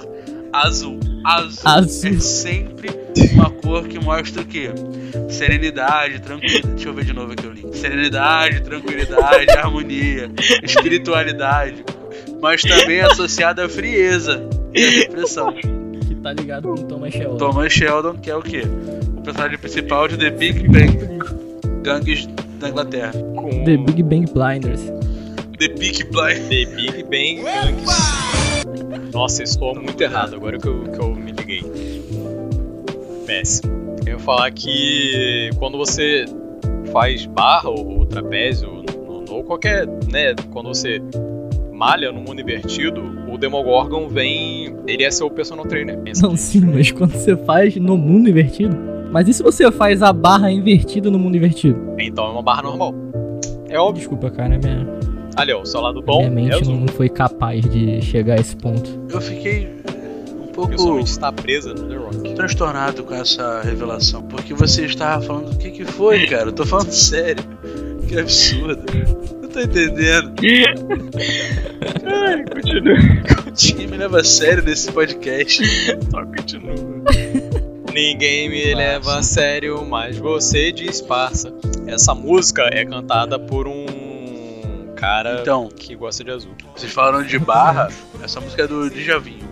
Azul. 0.52 1.00
Azul. 1.24 1.62
Azul. 1.64 2.10
É 2.10 2.20
sempre 2.20 2.90
uma 3.32 3.50
cor 3.50 3.88
que 3.88 3.98
mostra 3.98 4.42
o 4.42 4.44
quê? 4.44 4.70
Serenidade, 5.30 6.20
tranquilidade. 6.20 6.74
Deixa 6.74 6.88
eu 6.88 6.94
ver 6.94 7.04
de 7.04 7.12
novo 7.12 7.32
aqui 7.32 7.46
o 7.46 7.52
link. 7.52 7.76
Serenidade, 7.76 8.60
tranquilidade, 8.60 9.50
harmonia, 9.50 10.30
espiritualidade. 10.62 11.84
Mas 12.40 12.60
também 12.62 12.98
é 12.98 13.04
associada 13.04 13.64
à 13.64 13.68
frieza 13.68 14.46
e 14.74 14.84
à 14.84 14.90
depressão. 14.90 15.54
Que 15.54 16.14
tá 16.16 16.32
ligado 16.32 16.68
com 16.68 16.74
Thomas 16.74 17.12
Shelby. 17.12 17.38
Thomas 17.38 17.72
Sheldon, 17.72 18.14
que 18.18 18.30
é 18.30 18.36
o 18.36 18.42
quê? 18.42 18.62
O 19.16 19.22
personagem 19.22 19.58
principal 19.58 20.08
de 20.08 20.18
The 20.18 20.30
Big 20.30 20.68
Bang 20.68 20.98
Gangues 21.82 22.28
da 22.58 22.68
Inglaterra. 22.68 23.12
Com 23.12 23.64
The 23.64 23.76
Big 23.76 24.02
Bang 24.02 24.30
Blinders. 24.32 24.82
The 25.58 25.68
Big 25.68 26.04
Blind. 26.04 26.48
The 26.48 26.66
Big 26.66 27.02
Bang 27.04 27.42
Gangs. 27.42 28.11
Nossa, 29.12 29.44
soa 29.46 29.74
muito 29.74 30.00
errado 30.00 30.34
agora 30.36 30.58
que 30.58 30.66
eu, 30.66 30.82
que 30.84 30.98
eu 30.98 31.14
me 31.14 31.32
liguei. 31.32 31.62
Péssimo. 33.26 33.96
Eu 34.06 34.14
ia 34.14 34.18
falar 34.18 34.50
que 34.50 35.50
quando 35.58 35.78
você 35.78 36.24
faz 36.92 37.26
barra 37.26 37.70
ou, 37.70 38.04
trapézio 38.06 38.84
ou, 39.06 39.24
ou 39.30 39.44
qualquer, 39.44 39.86
né, 40.10 40.34
quando 40.50 40.68
você 40.68 41.00
malha 41.72 42.12
no 42.12 42.20
mundo 42.20 42.40
invertido, 42.40 43.02
o 43.28 43.38
Demogorgon 43.38 44.08
vem, 44.08 44.76
ele 44.86 45.04
é 45.04 45.10
seu 45.10 45.30
personal 45.30 45.66
trainer. 45.66 45.98
Não, 46.20 46.36
sim, 46.36 46.60
mas 46.60 46.90
quando 46.92 47.12
você 47.12 47.36
faz 47.36 47.76
no 47.76 47.96
mundo 47.96 48.28
invertido. 48.28 48.76
Mas 49.10 49.28
e 49.28 49.34
se 49.34 49.42
você 49.42 49.70
faz 49.70 50.02
a 50.02 50.12
barra 50.12 50.50
invertida 50.50 51.10
no 51.10 51.18
mundo 51.18 51.36
invertido? 51.36 51.78
Então 51.98 52.24
é 52.24 52.30
uma 52.30 52.42
barra 52.42 52.62
normal. 52.62 52.94
É 53.68 53.78
óbvio. 53.78 54.00
desculpa, 54.00 54.30
cara, 54.30 54.58
minha. 54.58 55.11
Ali, 55.36 55.52
ó, 55.52 55.62
o 55.62 55.66
seu 55.66 55.80
lado 55.80 56.02
bom 56.02 56.18
Minha 56.18 56.26
é 56.28 56.30
mente 56.34 56.62
azul. 56.62 56.74
não 56.80 56.88
foi 56.88 57.08
capaz 57.08 57.64
de 57.64 58.00
chegar 58.02 58.34
a 58.38 58.40
esse 58.40 58.54
ponto. 58.56 58.90
Eu 59.10 59.20
fiquei 59.20 59.68
um 60.40 60.46
pouco 60.52 60.98
está 61.00 61.32
presa 61.32 61.72
no 61.72 61.88
The 61.88 61.96
Rock. 61.96 62.34
transtornado 62.34 63.02
com 63.04 63.14
essa 63.14 63.62
revelação. 63.62 64.22
Porque 64.22 64.52
você 64.52 64.84
estava 64.84 65.22
falando, 65.24 65.52
o 65.52 65.56
que 65.58 65.70
que 65.70 65.84
foi, 65.84 66.26
cara? 66.26 66.48
Eu 66.48 66.52
tô 66.52 66.66
falando 66.66 66.90
sério. 66.92 67.42
Que 68.06 68.18
absurdo. 68.18 68.82
Não 69.40 69.48
tô 69.48 69.60
entendendo. 69.60 70.32
Ai, 72.04 72.44
continua. 72.44 72.98
Ninguém 73.62 73.86
me 73.86 73.96
leva 73.96 74.20
a 74.20 74.24
sério 74.24 74.62
nesse 74.62 74.92
podcast. 74.92 75.62
Só 76.10 76.24
continua. 76.26 76.74
Ninguém 77.92 78.48
me 78.50 78.62
Passa. 78.64 78.76
leva 78.76 79.18
a 79.18 79.22
sério, 79.22 79.84
mas 79.86 80.18
você 80.18 80.72
disfarça. 80.72 81.52
Essa 81.86 82.14
música 82.14 82.62
é 82.72 82.84
cantada 82.84 83.38
por 83.38 83.66
um 83.66 83.81
cara 85.02 85.40
Então, 85.40 85.68
que 85.68 85.94
gosta 85.96 86.22
de 86.22 86.30
azul. 86.30 86.52
vocês 86.76 86.92
falaram 86.92 87.24
de 87.24 87.38
barra, 87.38 87.88
essa 88.22 88.40
música 88.40 88.62
é 88.62 88.66
do 88.68 88.88
Djavinho. 88.88 89.48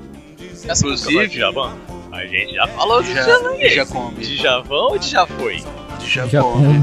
Essa 0.66 0.84
Inclusive, 0.84 1.26
Djavan? 1.28 1.72
A 2.12 2.24
gente 2.26 2.54
já 2.54 2.66
falou 2.68 3.02
de 3.02 3.12
Já, 3.14 3.22
Djavan. 3.24 3.84
come. 3.86 4.20
Djavan 4.24 4.76
ou 4.76 4.98
de 4.98 5.08
já 5.08 5.26
foi? 5.26 5.62
Já 6.06 6.26
Já 6.26 6.42
come. 6.42 6.66
come. 6.66 6.78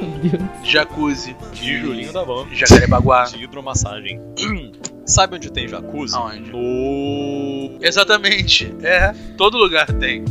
Meu 0.00 0.30
Deus. 0.30 0.42
Jacuzzi. 0.68 1.36
De 1.54 1.78
Julinho 1.80 2.12
da 2.12 2.22
Van. 2.22 2.46
Jacarepaguá. 2.52 3.24
De 3.24 3.42
hidromassagem. 3.42 4.20
Sabe 5.04 5.36
onde 5.36 5.50
tem 5.50 5.66
jacuzzi? 5.66 6.14
Aonde? 6.14 6.50
No. 6.52 7.78
Exatamente. 7.80 8.72
É, 8.82 9.12
todo 9.36 9.56
lugar 9.58 9.86
tem. 9.94 10.24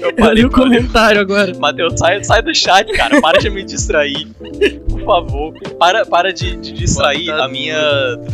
Eu 0.00 0.12
parei 0.14 0.44
o 0.44 0.50
comentário 0.50 1.20
agora. 1.20 1.52
Matheus, 1.58 1.94
sai, 1.98 2.22
sai 2.24 2.42
do 2.42 2.54
chat, 2.54 2.90
cara. 2.92 3.20
Para 3.20 3.38
de 3.38 3.50
me 3.50 3.62
distrair. 3.64 4.26
Por 4.88 5.04
favor. 5.04 5.54
Para, 5.78 6.04
para 6.06 6.32
de, 6.32 6.56
de 6.56 6.72
distrair 6.72 7.26
Bota 7.26 7.44
a 7.44 7.48
minha 7.48 7.78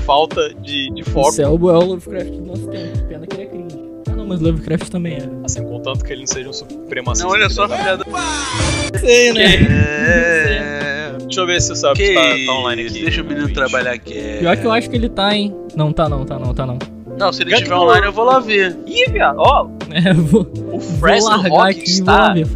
falta 0.04 0.54
de, 0.62 0.90
de 0.92 1.02
O 1.02 1.06
foco. 1.06 1.32
Selbo 1.32 1.70
é 1.70 1.75
o 1.75 1.85
Lovecraft 1.85 2.30
do 2.30 2.46
nosso 2.46 2.66
tempo. 2.68 2.99
Pena 3.08 3.26
que 3.26 3.37
ele 3.37 3.42
é 3.42 3.46
cringe. 3.46 3.76
Ah 4.08 4.12
não, 4.16 4.26
mas 4.26 4.40
Lovecraft 4.40 4.88
também 4.90 5.14
é. 5.14 5.28
Assim, 5.44 5.62
contanto 5.64 6.04
que 6.04 6.12
ele 6.12 6.20
não 6.20 6.26
seja 6.26 6.49
um 6.49 6.52
supremacista. 6.52 7.26
Não, 7.28 7.35
olha 7.35 7.49
só, 7.49 7.68
filha 7.68 7.96
da-. 7.96 8.04
Sei, 8.99 9.32
né? 9.32 9.54
É... 10.00 11.16
Deixa 11.25 11.40
eu 11.40 11.46
ver 11.46 11.61
se 11.61 11.73
o 11.73 11.76
Subs 11.76 11.99
Que 11.99 12.14
tá, 12.14 12.23
tá 12.46 12.52
online 12.52 12.87
aqui. 12.87 13.02
deixa 13.02 13.20
o 13.20 13.25
menino 13.25 13.46
Twitch. 13.46 13.56
trabalhar 13.56 13.99
quieto. 13.99 14.38
Pior 14.40 14.56
que 14.56 14.64
eu 14.66 14.73
acho 14.73 14.88
que 14.90 14.96
ele 14.96 15.08
tá, 15.08 15.35
hein? 15.35 15.54
Não, 15.75 15.92
tá 15.92 16.08
não, 16.08 16.25
tá 16.25 16.38
não, 16.38 16.54
tá 16.54 16.64
não. 16.66 16.78
Não, 17.18 17.32
se 17.32 17.42
ele 17.42 17.52
estiver 17.54 17.75
online 17.75 18.06
eu 18.06 18.12
vou 18.12 18.25
lá 18.25 18.38
ver. 18.38 18.76
Ih, 18.87 19.11
viado, 19.11 19.38
ó, 19.38 19.66
É, 19.90 20.12
o 20.12 20.23
vou 20.23 20.44
Fresno 20.99 21.49
Rock 21.49 21.71
aqui 21.71 21.83
está 21.85 22.33
ver, 22.33 22.47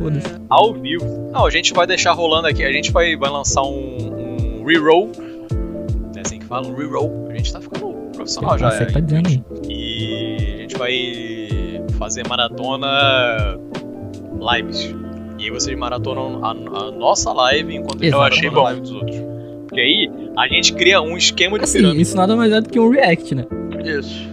ao 0.48 0.74
vivo. 0.74 1.30
Não, 1.32 1.46
a 1.46 1.50
gente 1.50 1.72
vai 1.72 1.86
deixar 1.86 2.12
rolando 2.12 2.48
aqui. 2.48 2.62
A 2.64 2.72
gente 2.72 2.90
vai, 2.90 3.16
vai 3.16 3.30
lançar 3.30 3.62
um, 3.62 4.60
um 4.60 4.64
reroll. 4.64 5.10
É 6.16 6.20
assim 6.20 6.38
que 6.38 6.46
fala, 6.46 6.66
um 6.66 6.74
reroll. 6.74 7.28
A 7.30 7.36
gente 7.36 7.52
tá 7.52 7.60
ficando 7.60 8.10
profissional 8.14 8.58
já. 8.58 8.70
Você 8.70 8.82
é. 8.82 8.86
tá 8.86 9.00
dizendo. 9.00 9.44
E 9.68 10.54
a 10.54 10.62
gente 10.62 10.76
vai 10.76 11.90
fazer 11.98 12.26
maratona 12.26 13.58
lives. 14.40 14.94
E 15.38 15.44
aí 15.44 15.50
vocês 15.50 15.76
maratonam 15.78 16.44
a, 16.44 16.50
a 16.50 16.90
nossa 16.90 17.32
live 17.32 17.74
enquanto 17.74 18.02
gente 18.02 18.12
Eu 18.12 18.20
achei 18.20 18.50
bom. 18.50 18.60
a 18.60 18.64
live 18.64 18.80
dos 18.80 18.92
outros. 18.92 19.16
Porque 19.68 19.80
aí 19.80 20.10
a 20.36 20.48
gente 20.48 20.72
cria 20.74 21.00
um 21.00 21.16
esquema 21.16 21.58
de 21.58 21.64
Assim, 21.64 21.78
pirâmide. 21.78 22.02
isso 22.02 22.16
nada 22.16 22.34
mais 22.36 22.52
é 22.52 22.60
do 22.60 22.68
que 22.68 22.78
um 22.78 22.90
react, 22.90 23.34
né? 23.34 23.46
Isso. 23.84 24.29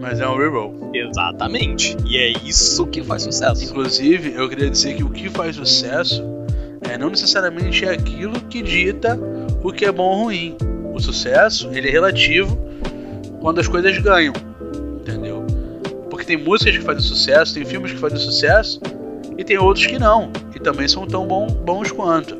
Mas 0.00 0.18
é 0.20 0.26
um 0.26 0.36
reroll. 0.36 0.90
Exatamente. 0.94 1.96
E 2.06 2.16
é 2.16 2.32
isso 2.44 2.86
que 2.86 3.02
faz 3.02 3.22
sucesso. 3.22 3.62
Inclusive, 3.64 4.32
eu 4.34 4.48
queria 4.48 4.70
dizer 4.70 4.94
que 4.96 5.04
o 5.04 5.10
que 5.10 5.28
faz 5.28 5.56
sucesso 5.56 6.24
é 6.88 6.96
não 6.96 7.10
necessariamente 7.10 7.84
é 7.84 7.90
aquilo 7.90 8.40
que 8.40 8.62
dita 8.62 9.18
o 9.62 9.70
que 9.72 9.84
é 9.84 9.92
bom 9.92 10.04
ou 10.04 10.24
ruim. 10.24 10.56
O 10.94 10.98
sucesso, 11.00 11.68
ele 11.72 11.88
é 11.88 11.90
relativo 11.90 12.58
quando 13.40 13.60
as 13.60 13.68
coisas 13.68 13.96
ganham. 13.98 14.32
Entendeu? 15.00 15.44
Porque 16.08 16.24
tem 16.24 16.36
músicas 16.36 16.78
que 16.78 16.82
fazem 16.84 17.02
sucesso, 17.02 17.54
tem 17.54 17.64
filmes 17.64 17.92
que 17.92 17.98
fazem 17.98 18.18
sucesso 18.18 18.80
e 19.36 19.44
tem 19.44 19.58
outros 19.58 19.86
que 19.86 19.98
não. 19.98 20.30
E 20.54 20.58
também 20.58 20.88
são 20.88 21.06
tão 21.06 21.26
bom- 21.26 21.46
bons 21.46 21.92
quanto. 21.92 22.36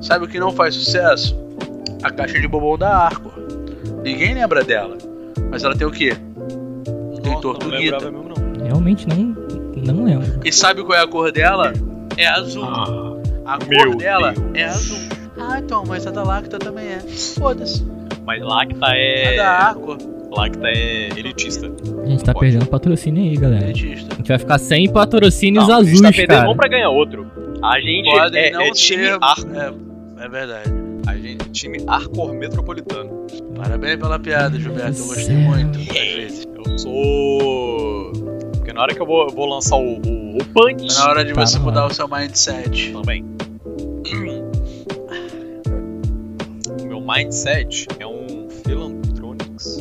Sabe 0.00 0.26
o 0.26 0.28
que 0.28 0.38
não 0.38 0.52
faz 0.52 0.74
sucesso? 0.74 1.34
A 2.02 2.10
caixa 2.10 2.38
de 2.38 2.46
bombom 2.46 2.76
da 2.76 2.94
Arco. 2.94 3.32
Ninguém 4.04 4.34
lembra 4.34 4.62
dela. 4.62 4.96
Mas 5.50 5.64
ela 5.64 5.74
tem 5.74 5.86
o 5.86 5.90
quê? 5.90 6.12
Não 7.42 7.70
mesmo, 7.70 8.24
não. 8.28 8.64
Realmente 8.64 9.06
não, 9.08 9.94
não 9.94 10.04
lembro. 10.04 10.40
E 10.44 10.52
sabe 10.52 10.82
qual 10.84 10.98
é 10.98 11.02
a 11.02 11.06
cor 11.06 11.30
dela? 11.32 11.72
É 12.16 12.26
azul. 12.26 12.64
Ah, 12.64 13.14
A 13.44 13.58
cor 13.58 13.96
dela 13.96 14.32
Deus. 14.32 14.46
é 14.54 14.64
azul. 14.64 14.98
Ah, 15.38 15.58
então, 15.58 15.84
mas 15.86 16.06
a 16.06 16.10
da 16.10 16.22
Lacta 16.22 16.58
também 16.58 16.86
é. 16.86 16.98
Foda-se. 17.00 17.84
mas 18.24 18.42
Lacta 18.42 18.86
A 18.86 18.96
é. 18.96 19.36
da 19.36 19.58
Aqua, 19.70 19.98
Lacta 20.30 20.66
é 20.68 21.08
elitista. 21.16 21.66
A 22.02 22.06
gente 22.06 22.24
tá 22.24 22.32
Pode. 22.32 22.46
perdendo 22.46 22.66
patrocínio 22.70 23.22
aí, 23.22 23.36
galera. 23.36 23.66
A 23.66 23.68
elitista. 23.70 24.14
gente 24.16 24.28
vai 24.28 24.38
ficar 24.38 24.58
sem 24.58 24.90
patrocínios 24.90 25.68
Não, 25.68 25.76
a 25.76 25.78
gente 25.82 25.88
azuis, 25.90 26.00
tá 26.02 26.10
perdendo 26.12 26.36
cara. 26.38 26.50
um 26.50 26.56
pra 26.56 26.68
ganhar 26.68 26.88
outro. 26.90 27.26
A 27.62 27.78
gente 27.80 28.10
Podem 28.10 28.42
é, 28.44 28.50
não 28.52 28.60
é 28.62 28.70
time 28.72 29.04
ser. 29.04 29.18
Arco. 29.20 29.48
É, 29.54 30.24
é 30.24 30.28
verdade. 30.28 30.70
A 31.06 31.16
gente 31.16 31.42
é 31.46 31.50
time 31.52 31.78
Arcor 31.86 32.32
Metropolitano. 32.34 33.15
Parabéns 33.56 33.96
pela 33.96 34.18
piada, 34.18 34.58
Gilberto. 34.58 34.98
Eu 34.98 35.06
gostei 35.06 35.36
muito. 35.36 35.78
céu. 35.78 36.02
Às 36.02 36.14
vezes. 36.14 36.46
Eu 36.54 36.78
sou. 36.78 38.12
Porque 38.56 38.72
na 38.72 38.82
hora 38.82 38.94
que 38.94 39.00
eu 39.00 39.06
vou, 39.06 39.28
eu 39.28 39.34
vou 39.34 39.46
lançar 39.46 39.76
o, 39.76 39.96
o, 39.96 40.36
o 40.36 40.44
Punch. 40.52 40.94
Tá 40.94 41.04
na 41.04 41.10
hora 41.10 41.24
de 41.24 41.32
Tá 41.32 41.46
você 41.46 41.58
mudar 41.58 41.86
o 41.86 41.94
seu 41.94 42.08
mindset. 42.08 42.92
Também. 42.92 43.24
O 46.80 46.86
meu 46.86 47.00
mindset 47.00 47.86
é 47.98 48.06
um 48.06 48.48
Philantronics. 48.64 49.78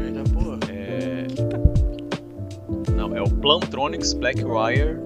Eita 0.00 0.24
porra. 0.32 0.58
É... 0.68 1.26
Não, 2.94 3.16
é 3.16 3.22
o 3.22 3.30
Plantronics 3.30 4.12
Blackwire 4.14 4.98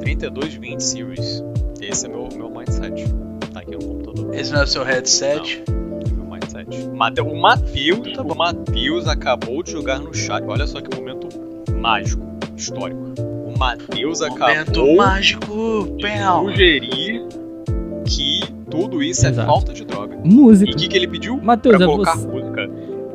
3220 0.00 0.80
Series. 0.80 1.42
Esse 1.80 2.06
é 2.06 2.08
meu, 2.08 2.28
meu 2.36 2.50
mindset. 2.50 3.04
Esse 4.38 4.52
não 4.52 4.60
é 4.60 4.64
o 4.64 4.66
seu 4.66 4.84
headset? 4.84 5.62
É. 5.66 5.78
Mate- 6.94 7.20
O 7.20 7.34
Matheus, 7.40 8.18
o 8.18 8.34
Matheus 8.36 9.06
acabou 9.06 9.62
de 9.62 9.70
jogar 9.72 10.00
no 10.00 10.12
chat. 10.12 10.42
Olha 10.46 10.66
só 10.66 10.80
que 10.80 10.94
momento 10.98 11.28
mágico, 11.72 12.26
histórico. 12.56 13.00
O 13.46 13.56
Matheus 13.58 14.20
Momento 14.20 14.42
acabou 14.42 14.96
mágico, 14.96 15.96
de 15.96 16.18
sugerir 16.50 17.22
que 18.04 18.40
tudo 18.70 19.02
isso 19.02 19.26
é 19.26 19.30
Exato. 19.30 19.46
falta 19.48 19.72
de 19.72 19.84
droga. 19.84 20.18
E 20.24 20.28
Música. 20.28 20.70
o 20.72 20.76
que, 20.76 20.88
que 20.88 20.96
ele 20.96 21.06
pediu? 21.08 21.36
Matheus, 21.40 21.76
pra 21.76 21.84
é 21.84 21.88
colocar 21.88 22.16
você. 22.16 22.26
música. 22.26 22.68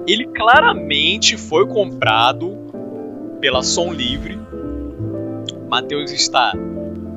Ele 0.08 0.26
claramente 0.28 1.38
foi 1.38 1.68
comprado 1.68 2.58
pela 3.42 3.62
Som 3.64 3.92
Livre. 3.94 4.40
Matheus 5.70 6.12
está 6.12 6.54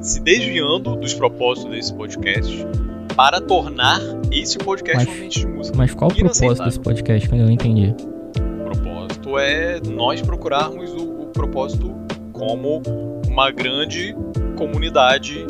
se 0.00 0.20
desviando 0.20 0.96
dos 0.96 1.14
propósitos 1.14 1.70
desse 1.72 1.94
podcast 1.94 2.66
para 3.14 3.40
tornar 3.40 4.00
esse 4.30 4.58
podcast 4.58 4.98
Mas- 5.04 5.08
um 5.08 5.12
ambiente 5.18 5.40
de 5.40 5.46
música. 5.46 5.76
Mas 5.76 5.94
qual 5.94 6.10
o 6.10 6.14
propósito 6.14 6.64
desse 6.64 6.80
podcast 6.80 7.28
que 7.28 7.34
eu 7.34 7.38
não 7.38 7.50
entendi? 7.50 7.94
O 8.60 8.64
propósito 8.64 9.38
é 9.38 9.80
nós 9.88 10.20
procurarmos 10.20 10.92
o, 10.92 11.22
o 11.22 11.26
propósito 11.26 11.94
como 12.32 12.82
uma 13.28 13.50
grande 13.50 14.14
comunidade 14.56 15.46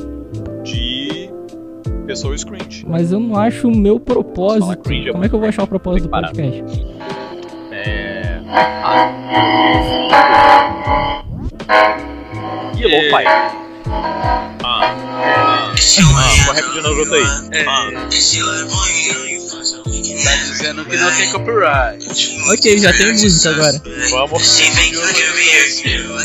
de 0.63 1.31
pessoas 2.07 2.45
cringe. 2.45 2.85
Mas 2.87 3.13
eu 3.13 3.19
não 3.21 3.37
acho 3.37 3.69
o 3.69 3.77
meu 3.77 3.99
propósito. 3.99 4.77
cringe, 4.79 5.09
é 5.09 5.13
Como 5.13 5.25
é 5.25 5.29
que 5.29 5.35
eu 5.35 5.41
vou 5.41 5.49
achar 5.49 5.65
o 5.65 5.67
propósito 5.67 6.05
do 6.05 6.11
podcast? 6.11 6.87
É. 7.73 8.41
Ih, 12.77 12.87
louco, 12.87 13.11
pai. 13.11 13.25
Ah. 14.65 15.56
Ah, 15.79 16.51
ah, 16.51 16.55
corre 16.55 16.63
de 16.75 16.81
novo 16.81 17.15
aí. 17.15 17.23
É, 17.53 17.65
tá 20.25 20.35
dizendo 20.45 20.85
que 20.85 20.97
não 20.97 21.11
tem 21.17 21.31
copyright. 21.33 22.37
Ok, 22.53 22.79
já 22.79 22.93
tem 22.93 23.13
música 23.13 23.51
agora. 23.51 23.83
Vamos. 24.11 24.61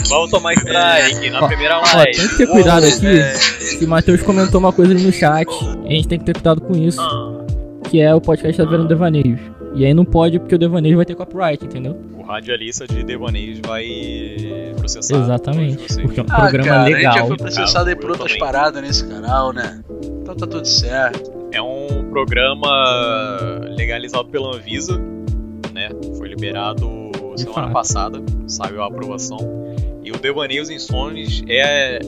Vamos 0.09 0.31
tomar 0.31 0.53
strike 0.53 1.29
na 1.29 1.41
Ó, 1.43 1.47
primeira 1.47 1.79
Ó, 1.79 1.97
live. 1.97 2.17
tem 2.17 2.27
que 2.29 2.37
ter 2.37 2.47
cuidado 2.47 2.85
aqui. 2.85 3.07
É, 3.07 3.33
Que 3.77 3.85
o 3.85 3.87
Matheus 3.87 4.21
comentou 4.21 4.59
uma 4.59 4.71
coisa 4.73 4.91
ali 4.93 5.03
no 5.03 5.11
chat. 5.11 5.47
A 5.85 5.89
gente 5.89 6.07
tem 6.07 6.19
que 6.19 6.25
ter 6.25 6.33
cuidado 6.33 6.61
com 6.61 6.73
isso. 6.75 7.01
Ah, 7.01 7.45
Que 7.89 7.99
é 8.01 8.13
o 8.15 8.21
podcast 8.21 8.57
tá 8.57 8.69
vendo 8.69 8.87
devaneios. 8.87 9.39
E 9.75 9.85
aí 9.85 9.93
não 9.93 10.03
pode 10.05 10.39
porque 10.39 10.55
o 10.55 10.57
devaneio 10.59 10.97
vai 10.97 11.05
ter 11.05 11.15
copyright, 11.15 11.63
entendeu? 11.63 11.97
Radialista 12.31 12.87
de 12.87 13.03
devaneios 13.03 13.59
vai 13.65 13.85
processar. 14.77 15.17
Exatamente. 15.17 16.01
Porque 16.01 16.19
é 16.19 16.23
um 16.23 16.25
Ah, 16.29 16.39
programa 16.41 16.67
cara, 16.69 16.81
a 16.83 16.89
gente 16.89 17.01
já 17.03 17.11
legal. 17.11 17.27
foi 17.27 17.37
processado 17.37 17.89
aí 17.89 17.95
por 17.95 18.09
outras 18.11 18.31
também. 18.31 18.39
paradas 18.39 18.81
nesse 18.81 19.07
canal, 19.07 19.53
né? 19.53 19.81
Então 20.21 20.35
tá 20.35 20.47
tudo 20.47 20.67
certo. 20.67 21.31
É 21.51 21.61
um 21.61 22.09
programa 22.09 22.69
legalizado 23.75 24.25
pela 24.29 24.55
Anvisa, 24.55 24.97
né? 25.73 25.89
Foi 26.17 26.27
liberado 26.29 27.11
De 27.35 27.41
semana 27.41 27.63
fato. 27.63 27.73
passada, 27.73 28.19
saiu 28.47 28.81
a 28.81 28.87
aprovação. 28.87 29.39
E 30.03 30.11
o 30.11 30.17
Devaneios 30.17 30.69
Insônios 30.69 31.43
é 31.47 31.99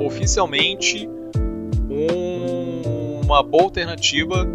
oficialmente 0.00 1.08
um 1.90 3.20
uma 3.24 3.42
boa 3.42 3.64
alternativa 3.64 4.46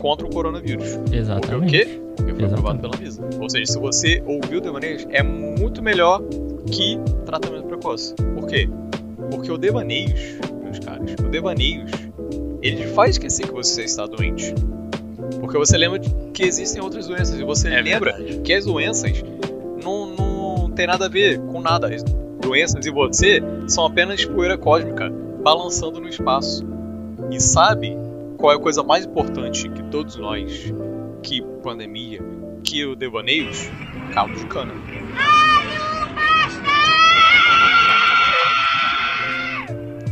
contra 0.00 0.26
o 0.26 0.30
coronavírus. 0.30 0.96
Porque 0.96 1.16
o 1.16 1.18
Exatamente. 1.18 1.70
quê? 1.70 2.00
Porque 2.16 2.34
foi 2.34 2.44
aprovado 2.44 2.78
Exatamente. 2.78 2.80
pela 2.80 2.96
Anvisa. 2.96 3.28
Ou 3.40 3.50
seja, 3.50 3.72
se 3.72 3.78
você 3.78 4.22
ouviu 4.26 4.60
devaneios, 4.60 5.06
é 5.10 5.22
muito 5.22 5.82
melhor 5.82 6.22
que 6.70 6.98
tratamento 7.24 7.64
precoce. 7.64 8.14
Por 8.14 8.46
quê? 8.46 8.68
Porque 9.30 9.50
o 9.52 9.56
devaneios, 9.58 10.20
meus 10.62 10.78
caros, 10.80 11.12
o 11.20 11.28
devaneios, 11.28 11.90
ele 12.62 12.86
faz 12.88 13.12
esquecer 13.12 13.46
que 13.46 13.52
você 13.52 13.84
está 13.84 14.06
doente. 14.06 14.54
Porque 15.38 15.56
você 15.56 15.76
lembra 15.78 16.00
que 16.32 16.42
existem 16.42 16.82
outras 16.82 17.06
doenças 17.06 17.38
e 17.38 17.44
você 17.44 17.68
É 17.68 17.80
lembra 17.80 18.12
verdade. 18.12 18.40
que 18.40 18.52
as 18.52 18.64
doenças 18.64 19.22
não, 19.82 20.06
não 20.06 20.70
tem 20.70 20.86
nada 20.86 21.06
a 21.06 21.08
ver 21.08 21.38
com 21.40 21.60
nada. 21.60 21.88
As 21.94 22.02
doenças 22.40 22.84
e 22.84 22.90
você 22.90 23.42
são 23.68 23.86
apenas 23.86 24.24
poeira 24.24 24.58
cósmica 24.58 25.10
balançando 25.42 26.00
no 26.00 26.08
espaço. 26.08 26.66
E 27.30 27.40
sabe 27.40 27.96
qual 28.40 28.54
é 28.54 28.56
a 28.56 28.58
coisa 28.58 28.82
mais 28.82 29.04
importante 29.04 29.68
que 29.68 29.82
todos 29.84 30.16
nós, 30.16 30.72
que 31.22 31.42
pandemia, 31.62 32.20
que 32.64 32.86
o 32.86 32.96
devaneios? 32.96 33.68
Caldo 34.14 34.34
de 34.34 34.46
cana. 34.46 34.72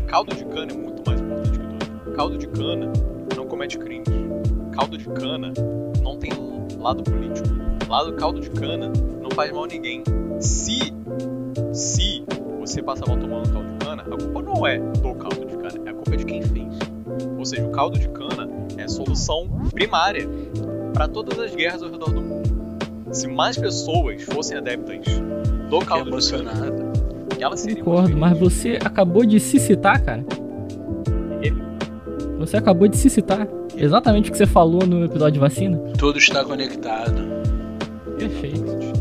Caldo 0.07 0.37
de 0.37 0.45
cana 0.45 0.73
é 0.73 0.77
muito 0.77 1.03
mais 1.09 1.21
importante 1.21 1.59
que 1.59 1.67
tudo. 1.67 2.13
Caldo 2.13 2.37
de 2.37 2.47
cana 2.49 2.93
não 3.35 3.47
comete 3.47 3.79
crimes. 3.79 4.09
Caldo 4.75 4.99
de 4.99 5.07
cana 5.07 5.53
não 6.03 6.19
tem 6.19 6.31
lado 6.79 7.03
político. 7.03 7.49
Lado 7.89 8.13
caldo 8.13 8.41
de 8.41 8.51
cana 8.51 8.93
não 9.23 9.31
faz 9.31 9.51
mal 9.53 9.65
a 9.65 9.69
ninguém. 9.69 10.03
Se 10.39 10.93
se 11.73 12.23
você 12.61 12.83
passar 12.83 13.07
mal 13.07 13.17
tomando 13.17 13.51
caldo 13.51 13.73
de 13.73 13.87
cana, 13.87 14.03
a 14.03 14.23
culpa 14.23 14.43
não 14.43 14.67
é 14.67 14.79
do 14.79 15.15
caldo 15.15 15.47
de 15.47 15.57
cana, 15.57 15.87
é 15.87 15.91
a 15.91 15.95
culpa 15.95 16.17
de 16.17 16.27
quem 16.27 16.43
fez. 16.43 16.88
Ou 17.49 17.57
seja, 17.57 17.67
o 17.67 17.71
caldo 17.71 17.99
de 17.99 18.07
cana 18.11 18.47
é 18.77 18.83
a 18.83 18.89
solução 18.89 19.49
primária 19.73 20.29
para 20.93 21.09
todas 21.09 21.39
as 21.39 21.55
guerras 21.55 21.83
ao 21.83 21.91
redor 21.91 22.11
do 22.11 22.21
mundo. 22.21 22.47
Se 23.11 23.27
mais 23.27 23.57
pessoas 23.57 24.23
fossem 24.25 24.59
adeptas 24.59 25.07
do 25.71 25.79
caldo 25.79 26.11
de 26.11 26.31
cana, 26.31 26.51
emocionado. 26.51 26.93
elas 27.41 27.61
seriam 27.61 27.87
Concordo, 27.87 28.19
mas 28.19 28.39
você 28.39 28.79
acabou 28.85 29.25
de 29.25 29.41
se 29.41 29.59
citar, 29.59 29.99
cara. 30.03 30.27
Você 32.39 32.59
acabou 32.59 32.87
de 32.87 32.99
se 32.99 33.09
citar. 33.09 33.49
Exatamente 33.75 34.29
o 34.29 34.33
que 34.33 34.37
você 34.37 34.47
falou 34.47 34.87
no 34.87 35.07
episódio 35.07 35.33
de 35.33 35.41
vacina. 35.41 35.79
Tudo 35.97 36.19
está 36.19 36.45
conectado. 36.45 37.15
Perfeito. 38.19 38.93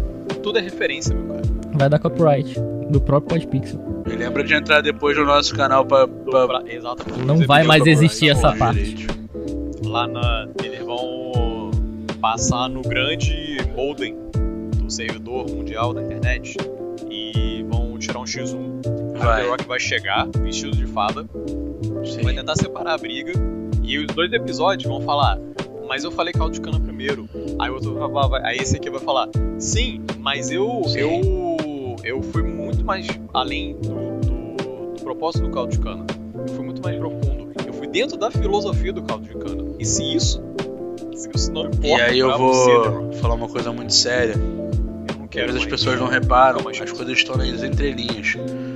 Tudo 0.41 0.57
é 0.57 0.61
referência, 0.61 1.13
meu 1.13 1.35
cara. 1.35 1.41
Vai 1.73 1.89
dar 1.89 1.99
copyright 1.99 2.57
do 2.89 3.01
próprio 3.01 3.41
Podpixel. 3.41 3.96
Me 4.07 4.15
lembra 4.15 4.43
de 4.43 4.53
entrar 4.53 4.81
depois 4.81 5.17
no 5.17 5.25
nosso 5.25 5.53
canal 5.55 5.85
pra. 5.85 6.07
Pra... 6.07 6.47
pra- 6.47 6.63
Exatamente. 6.65 7.23
Não 7.25 7.37
vai 7.45 7.63
mais 7.63 7.85
existir 7.85 8.29
essa 8.29 8.53
parte. 8.55 8.93
direito. 8.93 9.17
Lá 9.85 10.07
na. 10.07 10.47
Eles 10.63 10.79
vão 10.85 11.71
passar 12.21 12.67
no 12.69 12.81
grande 12.81 13.57
modem 13.75 14.15
do 14.77 14.89
servidor 14.91 15.49
mundial 15.49 15.93
da 15.93 16.01
internet 16.01 16.57
e 17.09 17.63
vão 17.69 17.97
tirar 17.99 18.19
um 18.19 18.23
X1. 18.23 18.57
Aí 19.15 19.19
Vai. 19.19 19.45
o 19.45 19.49
Rock 19.51 19.65
vai 19.67 19.79
chegar, 19.79 20.27
vestido 20.41 20.75
de 20.75 20.85
fada, 20.87 21.25
Sim. 22.05 22.21
vai 22.23 22.33
tentar 22.33 22.55
separar 22.55 22.93
a 22.93 22.97
briga. 22.97 23.33
E 23.83 23.97
os 23.99 24.07
dois 24.07 24.31
episódios 24.33 24.87
vão 24.89 25.01
falar, 25.01 25.37
mas 25.87 26.03
eu 26.03 26.11
falei 26.11 26.33
caldo 26.33 26.53
de 26.53 26.61
cana 26.61 26.79
primeiro. 26.79 27.27
Aí 27.59 27.69
o 27.69 27.73
outro 27.75 27.93
vai 27.95 28.09
falar- 28.09 28.27
vai- 28.27 28.45
aí 28.51 28.57
esse 28.57 28.75
aqui 28.77 28.89
vai 28.89 28.99
falar, 28.99 29.29
sim, 29.59 30.01
mas 30.19 30.51
eu 30.51 30.81
Sim. 30.85 30.99
eu 30.99 31.21
eu 32.07 32.23
fui 32.23 32.41
muito 32.41 32.85
mais 32.85 33.05
além 33.33 33.75
do, 33.81 33.89
do, 34.21 34.93
do 34.93 35.03
propósito 35.03 35.45
do 35.45 35.51
caldo 35.51 35.71
de 35.71 35.79
cana. 35.79 36.05
Eu 36.33 36.53
fui 36.53 36.65
muito 36.65 36.81
mais 36.81 36.97
profundo. 36.97 37.51
Eu 37.65 37.73
fui 37.73 37.87
dentro 37.87 38.17
da 38.17 38.31
filosofia 38.31 38.93
do 38.93 39.03
caldo 39.03 39.27
de 39.27 39.35
cana. 39.35 39.75
E 39.77 39.85
se 39.85 40.15
isso, 40.15 40.41
se 41.13 41.29
isso 41.35 41.51
não 41.51 41.65
importa 41.65 41.85
E 41.85 41.93
aí 42.01 42.19
eu 42.19 42.29
você, 42.37 42.73
vou 42.73 43.01
Rock, 43.01 43.17
falar 43.17 43.35
uma 43.35 43.49
coisa 43.49 43.73
muito 43.73 43.93
séria. 43.93 44.35
eu 44.35 45.19
não 45.19 45.27
Que 45.27 45.39
às 45.39 45.45
quero 45.45 45.47
vezes 45.47 45.61
as 45.63 45.67
pessoas 45.67 45.99
não 45.99 46.07
reparam, 46.07 46.63
mais 46.63 46.79
as 46.79 46.91
coisas 46.91 47.17
estão 47.17 47.35
nas 47.35 47.61
entrelinhas. 47.61 48.35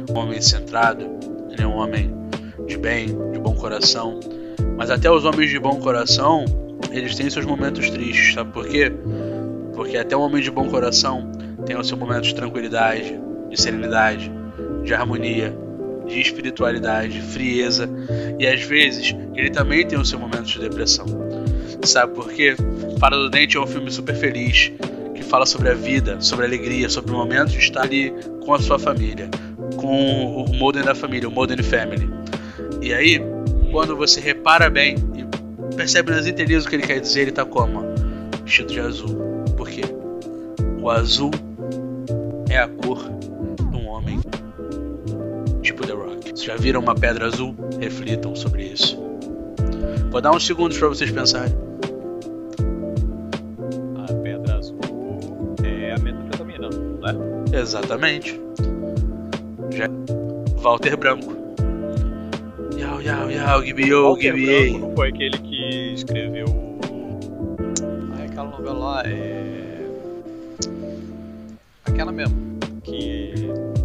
Um 0.10 0.18
homem 0.18 0.42
centrado, 0.42 1.08
ele 1.50 1.62
é 1.62 1.68
um 1.68 1.78
homem 1.78 2.14
de 2.68 2.78
bem, 2.78 3.08
de 3.32 3.40
bom 3.40 3.56
coração. 3.56 4.20
Mas 4.76 4.90
até 4.90 5.10
os 5.10 5.24
homens 5.24 5.50
de 5.50 5.58
bom 5.58 5.80
coração, 5.80 6.44
eles 6.92 7.16
têm 7.16 7.30
seus 7.30 7.46
momentos 7.46 7.90
tristes, 7.90 8.34
sabe 8.34 8.52
por 8.52 8.68
quê? 8.68 8.92
Porque 9.74 9.96
até 9.96 10.18
um 10.18 10.22
homem 10.22 10.44
de 10.44 10.52
bom 10.52 10.68
coração 10.70 11.32
tem 11.66 11.78
o 11.78 11.84
seu 11.84 11.98
momento 11.98 12.24
de 12.24 12.36
tranquilidade, 12.36 13.20
de 13.50 13.62
serenidade, 13.62 14.32
de 14.84 14.94
harmonia, 14.94 15.56
de 16.08 16.20
espiritualidade, 16.20 17.22
frieza. 17.22 17.90
E 18.40 18.48
às 18.48 18.62
vezes 18.62 19.16
ele 19.36 19.50
também 19.50 19.86
tem 19.86 20.00
o 20.00 20.06
seu 20.06 20.20
momento 20.20 20.46
de 20.46 20.60
depressão. 20.60 21.06
Sabe 21.84 22.14
por 22.14 22.32
quê? 22.32 22.56
Fada 23.00 23.18
do 23.18 23.30
Dente 23.30 23.58
é 23.58 23.60
um 23.60 23.68
filme 23.68 23.90
super 23.92 24.16
feliz, 24.16 24.72
que 25.16 25.24
fala 25.24 25.46
sobre 25.46 25.70
a 25.70 25.74
vida, 25.74 26.20
sobre 26.20 26.46
a 26.46 26.48
alegria, 26.48 26.90
sobre 26.90 27.12
o 27.12 27.16
momento 27.16 27.50
de 27.50 27.60
estar 27.60 27.82
ali 27.82 28.14
com 28.46 28.54
a 28.54 28.60
sua 28.60 28.78
família, 28.78 29.30
com 29.78 30.44
o 30.44 30.56
Modern 30.56 30.86
da 30.86 30.96
família, 30.96 31.28
o 31.28 31.32
Modern 31.32 31.64
Family. 31.64 32.10
E 32.82 32.94
aí, 32.94 33.22
quando 33.72 33.96
você 33.96 34.20
repara 34.20 34.70
bem 34.70 34.96
e 35.16 35.76
percebe 35.76 36.12
nas 36.12 36.28
entrelinhas 36.28 36.66
o 36.66 36.70
que 36.70 36.76
ele 36.76 36.84
quer 36.84 37.00
dizer, 37.00 37.22
ele 37.22 37.32
tá 37.32 37.46
como? 37.46 37.84
Vestido 38.44 38.72
de 38.72 38.80
azul. 38.80 39.16
Por 39.58 39.70
quê? 39.70 39.82
O 40.82 40.90
azul 40.90 41.32
é 42.52 42.58
a 42.58 42.68
cor 42.68 43.00
de 43.00 43.78
um 43.78 43.88
homem 43.88 44.20
tipo 45.62 45.88
The 45.88 45.94
Rock. 45.94 46.30
Vocês 46.30 46.44
já 46.44 46.56
viram 46.58 46.82
uma 46.82 46.94
pedra 46.94 47.28
azul? 47.28 47.56
Reflitam 47.80 48.36
sobre 48.36 48.64
isso. 48.64 49.00
Vou 50.12 50.20
dar 50.20 50.32
uns 50.32 50.46
segundos 50.46 50.78
para 50.78 50.90
vocês 50.90 51.10
pensarem. 51.10 51.54
A 53.98 54.14
pedra 54.22 54.58
azul 54.58 54.80
é 55.64 55.94
a 55.94 55.98
metanfetamina, 56.00 56.70
não 56.70 57.08
é? 57.08 57.60
Exatamente. 57.60 58.40
Já... 59.72 59.88
Walter 60.58 60.98
Branco. 60.98 61.34
Yau, 62.78 63.02
yau, 63.02 63.32
yau, 63.32 63.64
give 63.64 63.82
me, 63.82 63.94
oh, 63.94 64.10
Walter 64.10 64.22
give 64.22 64.38
me, 64.38 64.78
não 64.78 64.96
foi 64.96 65.10
aquele 65.10 65.38
que 65.38 65.94
escreveu. 65.94 66.46
Ai, 68.18 68.26
aquela 68.26 68.50
novela 68.50 68.78
lá 68.78 69.04
é. 69.06 69.61
Aquela 72.02 72.12
mesmo. 72.12 72.36
Que 72.84 73.32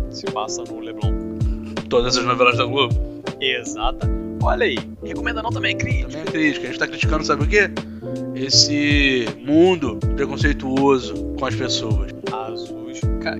se 0.08 0.24
passa 0.32 0.64
no 0.64 0.80
Leblon. 0.80 1.12
Todas 1.90 2.16
as 2.16 2.24
novelas 2.24 2.56
da 2.56 2.64
Globo. 2.64 2.94
Exata. 3.38 4.08
Olha 4.42 4.64
aí, 4.64 4.78
recomenda 5.04 5.42
não 5.42 5.50
também, 5.50 5.76
Cris. 5.76 6.04
Também 6.06 6.20
é 6.22 6.24
crítica. 6.24 6.64
A 6.64 6.66
gente 6.70 6.78
tá 6.78 6.86
criticando, 6.86 7.24
sabe 7.24 7.44
o 7.44 7.46
quê? 7.46 7.70
Esse 8.34 9.26
mundo 9.44 9.98
preconceituoso 10.14 11.14
com 11.38 11.44
as 11.44 11.54
pessoas. 11.54 12.10
Azuis. 12.32 13.00
Ca- 13.22 13.36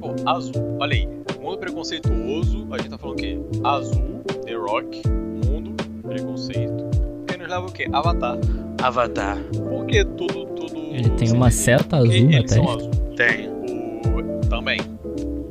Pô, 0.00 0.14
azul. 0.28 0.76
Olha 0.80 0.94
aí. 0.94 1.08
Mundo 1.40 1.58
preconceituoso. 1.58 2.66
A 2.72 2.78
gente 2.78 2.90
tá 2.90 2.98
falando 2.98 3.16
o 3.18 3.20
quê? 3.20 3.38
Azul, 3.62 4.22
The 4.44 4.54
Rock, 4.54 5.02
mundo, 5.46 5.76
preconceito. 6.02 6.84
Que 7.28 7.36
nos 7.36 7.48
leva 7.48 7.66
o 7.66 7.72
quê? 7.72 7.86
Avatar. 7.92 8.36
Avatar. 8.82 9.38
Por 9.68 9.86
que 9.86 10.04
tudo, 10.04 10.44
tudo. 10.56 10.76
Ele 10.92 11.08
tem 11.10 11.30
uma 11.32 11.50
seta 11.52 11.98
Porque 11.98 12.16
azul 12.16 12.30
na 12.30 12.42
testa. 12.42 12.60
azul. 12.60 12.90
Tem. 13.16 13.57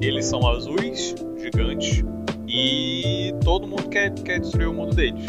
Eles 0.01 0.25
são 0.25 0.47
azuis, 0.47 1.15
gigantes, 1.37 2.03
e 2.47 3.33
todo 3.43 3.67
mundo 3.67 3.89
quer, 3.89 4.13
quer 4.13 4.39
destruir 4.39 4.67
o 4.69 4.73
mundo 4.73 4.95
deles. 4.95 5.25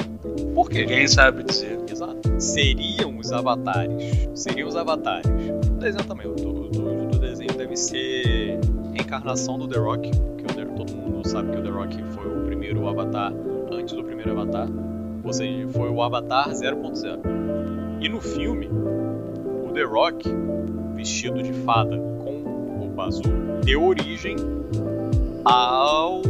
Por 0.55 0.69
quê? 0.71 0.81
Ninguém 0.81 1.09
sabe 1.09 1.43
dizer. 1.43 1.79
Exato. 1.91 2.17
Seriam 2.39 3.17
os 3.19 3.33
avatares. 3.33 4.29
Seriam 4.35 4.69
os 4.69 4.77
avatares. 4.77 5.27
O 5.71 5.79
desenho 5.79 6.05
também. 6.05 6.27
O 6.27 6.35
do, 6.35 6.69
do, 6.69 7.07
do 7.07 7.19
desenho 7.19 7.53
deve 7.57 7.77
ser 7.77 8.59
reencarnação 8.93 9.59
do 9.59 9.67
The 9.67 9.79
Rock. 9.79 10.11
Que 10.11 10.45
o 10.45 10.47
The- 10.55 10.65
todo 10.77 10.93
mundo 10.95 11.27
sabe 11.29 11.51
que 11.53 11.59
o 11.59 11.63
The 11.63 11.71
Rock 11.71 12.03
foi 12.11 12.27
o 12.27 12.45
primeiro 12.45 12.87
avatar 12.89 13.33
antes 13.73 13.95
do 13.95 14.05
primeiro 14.05 14.33
avatar. 14.33 14.69
Ou 15.25 15.33
seja, 15.33 15.69
foi 15.69 15.91
o 15.91 16.01
Avatar 16.03 16.49
0.0. 16.51 17.21
E 18.01 18.09
no 18.09 18.21
filme, 18.21 18.69
o 18.69 19.73
The 19.73 19.83
Rock, 19.83 20.29
vestido 20.95 21.43
de 21.43 21.53
fada 21.53 21.99
azul, 23.03 23.23
deu 23.65 23.85
origem 23.85 24.37
ao. 25.45 26.23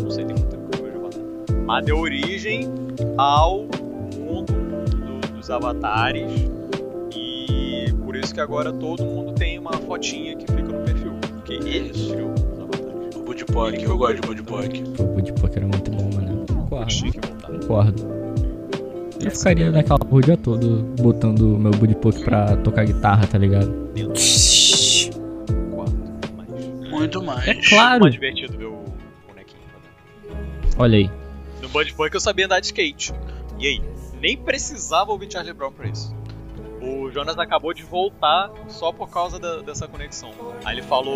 Não 0.00 0.10
sei, 0.10 0.24
tem 0.24 0.34
muito 0.36 0.48
tempo 0.48 0.68
que 0.70 0.78
eu 0.78 0.84
vejo 0.84 0.98
Avatar. 0.98 1.56
Mas 1.66 1.84
deu 1.84 1.98
origem 1.98 2.68
ao 3.18 3.66
mundo 4.18 4.52
do- 4.52 5.32
dos 5.36 5.50
avatares. 5.50 6.30
E 7.16 7.92
por 8.04 8.16
isso 8.16 8.34
que 8.34 8.40
agora 8.40 8.72
todo 8.72 9.04
mundo 9.04 9.32
tem 9.34 9.58
uma 9.58 9.72
fotinha 9.72 10.36
que 10.36 10.46
fica 10.50 10.62
no 10.68 10.84
perfil. 10.84 11.12
Porque 11.34 11.54
ele 11.54 11.90
Isso. 11.90 12.12
criou 12.12 12.30
os 12.32 12.58
avatares. 12.60 13.16
O 13.16 13.22
Budipok, 13.22 13.82
eu 13.82 13.96
gosto 13.98 14.14
de 14.20 14.26
Budipok. 14.26 14.82
O 15.00 15.04
Buddy 15.14 15.32
Poker 15.32 15.62
é 15.62 15.66
muito 15.66 15.90
bom, 15.90 16.10
mano. 16.14 16.46
Concordo. 16.46 16.92
Concordo. 17.46 18.31
Eu 19.24 19.30
ficaria 19.30 19.70
naquela 19.70 19.98
porra 19.98 20.16
o 20.16 20.20
dia 20.20 20.36
todo 20.36 20.82
botando 21.00 21.40
o 21.54 21.58
meu 21.58 21.70
Buddy 21.72 21.94
Poker 21.96 22.24
pra 22.24 22.56
tocar 22.56 22.84
guitarra, 22.84 23.26
tá 23.26 23.38
ligado? 23.38 23.72
Muito 26.90 27.22
mais. 27.22 27.46
É 27.48 27.54
claro. 27.54 28.00
mais 28.02 28.12
divertido 28.12 28.56
ver 28.56 28.66
o 28.66 28.84
bonequinho 29.28 29.62
fazendo. 29.72 30.76
Olha 30.78 30.98
aí. 30.98 31.10
No 31.60 31.68
Bud 31.68 31.92
Punk 31.94 32.14
eu 32.14 32.20
sabia 32.20 32.46
andar 32.46 32.60
de 32.60 32.66
skate. 32.66 33.12
E 33.58 33.66
aí? 33.66 33.82
Nem 34.20 34.36
precisava 34.36 35.10
ouvir 35.10 35.32
Charlie 35.32 35.52
Brown 35.54 35.72
pra 35.72 35.88
isso. 35.88 36.14
O 36.80 37.10
Jonas 37.12 37.38
acabou 37.38 37.72
de 37.72 37.84
voltar 37.84 38.50
só 38.68 38.90
por 38.92 39.08
causa 39.08 39.38
da- 39.38 39.62
dessa 39.62 39.86
conexão. 39.86 40.30
Aí 40.64 40.74
ele 40.76 40.82
falou. 40.82 41.14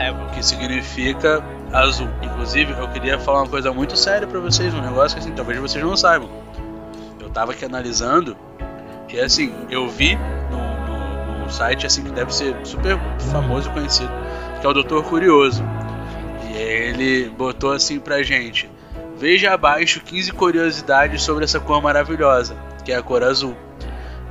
Heaven. 0.00 0.28
que 0.34 0.42
significa 0.44 1.42
azul. 1.72 2.08
Inclusive, 2.22 2.72
eu 2.72 2.88
queria 2.88 3.18
falar 3.20 3.42
uma 3.42 3.48
coisa 3.48 3.72
muito 3.72 3.96
séria 3.96 4.26
pra 4.26 4.40
vocês, 4.40 4.74
um 4.74 4.80
negócio 4.80 5.16
que 5.16 5.22
assim, 5.24 5.32
talvez 5.34 5.58
vocês 5.60 5.82
não 5.84 5.96
saibam. 5.96 6.28
Tava 7.32 7.52
aqui 7.52 7.64
analisando 7.64 8.36
e 9.12 9.20
assim, 9.20 9.52
eu 9.70 9.88
vi 9.88 10.16
no, 10.50 10.86
no- 11.38 11.44
no 11.44 11.50
site 11.50 11.86
assim 11.86 12.02
que 12.02 12.10
deve 12.10 12.34
ser 12.34 12.54
super 12.64 12.98
famoso 13.30 13.68
e 13.68 13.72
conhecido, 13.72 14.10
que 14.60 14.66
é 14.66 14.70
o 14.70 14.72
Doutor 14.72 15.02
Curioso. 15.04 15.62
E 16.50 16.56
ele 16.56 17.28
botou 17.30 17.72
assim 17.72 17.98
pra 18.00 18.22
gente: 18.22 18.70
Veja 19.16 19.52
abaixo 19.52 20.00
15 20.00 20.32
curiosidades 20.32 21.22
sobre 21.22 21.44
essa 21.44 21.60
cor 21.60 21.82
maravilhosa, 21.82 22.56
que 22.84 22.92
é 22.92 22.96
a 22.96 23.02
cor 23.02 23.22
azul. 23.22 23.54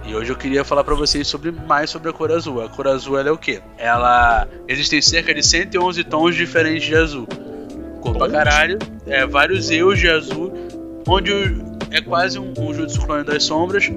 E 0.03 0.15
hoje 0.15 0.31
eu 0.31 0.35
queria 0.35 0.63
falar 0.63 0.83
pra 0.83 0.95
vocês 0.95 1.27
sobre 1.27 1.51
mais 1.51 1.91
sobre 1.91 2.09
a 2.09 2.13
cor 2.13 2.31
azul. 2.31 2.59
A 2.63 2.67
cor 2.67 2.87
azul 2.87 3.19
ela 3.19 3.29
é 3.29 3.31
o 3.31 3.37
quê? 3.37 3.61
Ela 3.77 4.47
existem 4.67 4.99
cerca 4.99 5.31
de 5.33 5.43
111 5.43 6.03
tons 6.05 6.35
diferentes 6.35 6.87
de 6.87 6.95
azul. 6.95 7.27
Cor 8.01 8.17
pra 8.17 8.27
caralho, 8.27 8.79
é 9.05 9.27
vários 9.27 9.69
eus 9.69 9.99
de 9.99 10.09
azul, 10.09 10.51
onde 11.11 11.31
é 11.91 12.01
quase 12.01 12.39
um, 12.39 12.53
um 12.57 12.73
Jutsu 12.73 13.01
clone 13.01 13.25
das 13.25 13.43
sombras, 13.43 13.91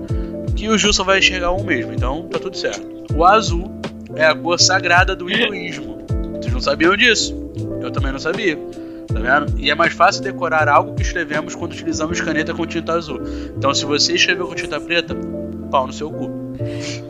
que 0.57 0.69
o 0.69 0.77
Ju 0.77 0.93
só 0.93 1.05
vai 1.05 1.21
enxergar 1.21 1.53
um 1.53 1.63
mesmo, 1.63 1.93
então 1.93 2.27
tá 2.29 2.39
tudo 2.39 2.57
certo. 2.57 2.85
O 3.15 3.25
azul 3.25 3.71
é 4.17 4.27
a 4.27 4.35
cor 4.35 4.59
sagrada 4.59 5.15
do 5.15 5.31
hinduísmo. 5.31 6.05
Vocês 6.33 6.53
não 6.53 6.61
sabiam 6.61 6.97
disso? 6.97 7.33
Eu 7.81 7.91
também 7.91 8.11
não 8.11 8.19
sabia. 8.19 8.59
Tá 9.07 9.21
vendo? 9.21 9.59
E 9.61 9.71
é 9.71 9.75
mais 9.75 9.93
fácil 9.93 10.23
decorar 10.23 10.69
algo 10.69 10.95
que 10.95 11.03
escrevemos 11.03 11.55
quando 11.55 11.73
utilizamos 11.73 12.21
caneta 12.21 12.53
com 12.53 12.67
tinta 12.67 12.95
azul. 12.95 13.21
Então, 13.57 13.73
se 13.73 13.85
você 13.85 14.15
escreveu 14.15 14.49
com 14.49 14.55
tinta 14.55 14.81
preta, 14.81 15.15
pau 15.71 15.87
no 15.87 15.93
seu 15.93 16.11
cu. 16.11 16.31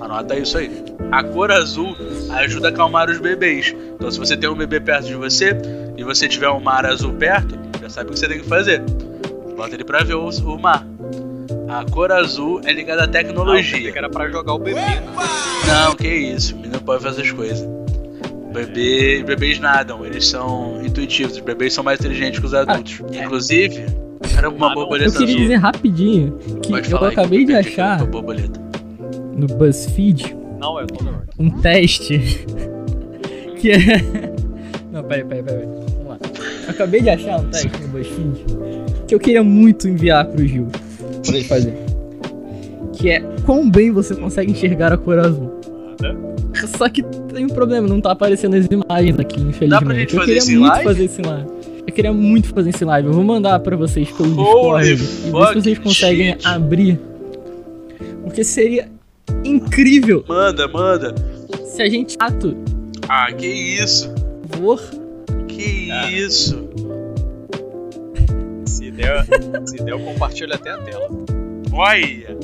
Anota 0.00 0.36
isso 0.36 0.58
aí. 0.58 0.70
A 1.10 1.22
cor 1.22 1.50
azul 1.50 1.96
ajuda 2.30 2.68
a 2.68 2.70
acalmar 2.70 3.08
os 3.08 3.18
bebês. 3.18 3.74
Então, 3.94 4.10
se 4.10 4.18
você 4.18 4.36
tem 4.36 4.50
um 4.50 4.54
bebê 4.54 4.80
perto 4.80 5.06
de 5.06 5.14
você 5.14 5.56
e 5.96 6.04
você 6.04 6.28
tiver 6.28 6.50
um 6.50 6.60
mar 6.60 6.84
azul 6.84 7.14
perto, 7.14 7.58
já 7.80 7.88
sabe 7.88 8.10
o 8.10 8.12
que 8.12 8.18
você 8.18 8.28
tem 8.28 8.40
que 8.40 8.48
fazer. 8.48 8.82
Bota 9.56 9.74
ele 9.74 9.84
pra 9.84 10.02
ver 10.02 10.14
o, 10.14 10.28
o 10.28 10.58
mar. 10.60 10.86
A 11.68 11.84
cor 11.90 12.10
azul 12.12 12.60
é 12.64 12.72
ligada 12.72 13.02
à 13.02 13.04
Ah, 13.04 13.06
eu 13.06 13.12
pensei 13.12 13.24
tecnologia. 13.24 13.92
que 13.92 13.98
era 13.98 14.08
pra 14.10 14.28
jogar 14.30 14.54
o 14.54 14.58
bebê. 14.58 14.80
né? 14.80 15.02
Não, 15.66 15.94
que 15.94 16.08
isso. 16.08 16.56
Menino 16.56 16.80
pode 16.80 17.02
fazer 17.02 17.22
essas 17.22 17.32
coisas. 17.32 17.66
Bebê, 18.52 19.22
bebês 19.24 19.58
nadam, 19.58 20.04
eles 20.06 20.26
são 20.28 20.80
intuitivos. 20.84 21.34
Os 21.36 21.40
bebês 21.42 21.72
são 21.72 21.82
mais 21.82 21.98
inteligentes 22.00 22.38
que 22.40 22.46
os 22.46 22.54
adultos. 22.54 23.00
Inclusive, 23.12 23.84
era 24.36 24.48
uma 24.48 24.70
Ah, 24.70 24.74
borboleta 24.74 25.08
Eu 25.10 25.12
queria 25.12 25.26
azul. 25.34 25.40
dizer 25.42 25.56
rapidinho 25.56 26.38
que 26.62 26.70
Pode 26.70 26.92
eu 26.92 26.98
acabei 26.98 27.40
que 27.40 27.46
de 27.46 27.54
achar 27.54 28.00
no 29.36 29.46
BuzzFeed 29.48 30.36
Não, 30.60 30.78
é 30.78 30.84
o 30.84 30.86
um 31.42 31.50
teste 31.60 32.18
que 33.58 33.72
é. 33.72 33.78
Não, 34.92 35.02
peraí, 35.02 35.24
peraí, 35.24 35.42
peraí. 35.42 35.64
Vamos 35.64 36.06
lá. 36.06 36.18
Eu 36.64 36.70
acabei 36.70 37.00
de 37.00 37.10
achar 37.10 37.40
um 37.40 37.48
teste 37.50 37.68
no 37.82 37.88
BuzzFeed 37.88 38.44
que 39.14 39.16
eu 39.16 39.20
queria 39.20 39.42
muito 39.44 39.88
enviar 39.88 40.24
pro 40.26 40.46
Gil 40.46 40.66
pra 41.24 41.36
ele 41.36 41.44
fazer. 41.44 41.74
Que 42.94 43.10
é 43.10 43.20
quão 43.44 43.68
bem 43.70 43.90
você 43.90 44.14
consegue 44.14 44.50
enxergar 44.52 44.92
a 44.92 44.96
cor 44.96 45.18
azul. 45.18 45.52
Só 46.78 46.88
que 46.88 47.02
tem 47.02 47.44
um 47.44 47.48
problema, 47.48 47.86
não 47.88 48.00
tá 48.00 48.12
aparecendo 48.12 48.54
as 48.54 48.66
imagens 48.66 49.18
aqui, 49.18 49.40
infelizmente. 49.40 49.94
gente 49.94 50.14
eu 50.14 50.20
fazer 50.20 50.56
muito 50.56 50.60
live? 50.70 50.84
fazer 50.84 51.04
esse 51.04 51.22
live. 51.22 51.48
Eu 51.86 51.92
queria 51.92 52.12
muito 52.12 52.48
fazer 52.48 52.70
esse 52.70 52.84
live. 52.84 53.08
Eu 53.08 53.14
vou 53.14 53.24
mandar 53.24 53.58
pra 53.60 53.76
vocês 53.76 54.10
pelo 54.10 54.34
Holy 54.40 54.80
Discord 54.80 54.88
e 54.88 54.94
ver 54.94 55.46
se 55.48 55.54
vocês 55.60 55.78
conseguem 55.78 56.32
shit. 56.32 56.46
abrir. 56.46 57.00
Porque 58.22 58.42
seria 58.42 58.88
incrível 59.44 60.24
Manda, 60.26 60.66
manda. 60.68 61.14
se 61.66 61.82
a 61.82 61.88
gente 61.88 62.16
ato 62.18 62.56
Ah, 63.08 63.30
que 63.32 63.46
isso? 63.46 64.12
for 64.56 64.80
Que 65.48 65.90
Ah. 65.90 66.10
isso? 66.10 66.63
Se 68.94 69.02
der, 69.02 69.24
se 69.66 69.76
der, 69.84 69.90
eu 69.92 69.98
compartilho 70.00 70.54
até 70.54 70.70
a 70.70 70.78
tela. 70.78 71.08
Olha! 71.72 72.36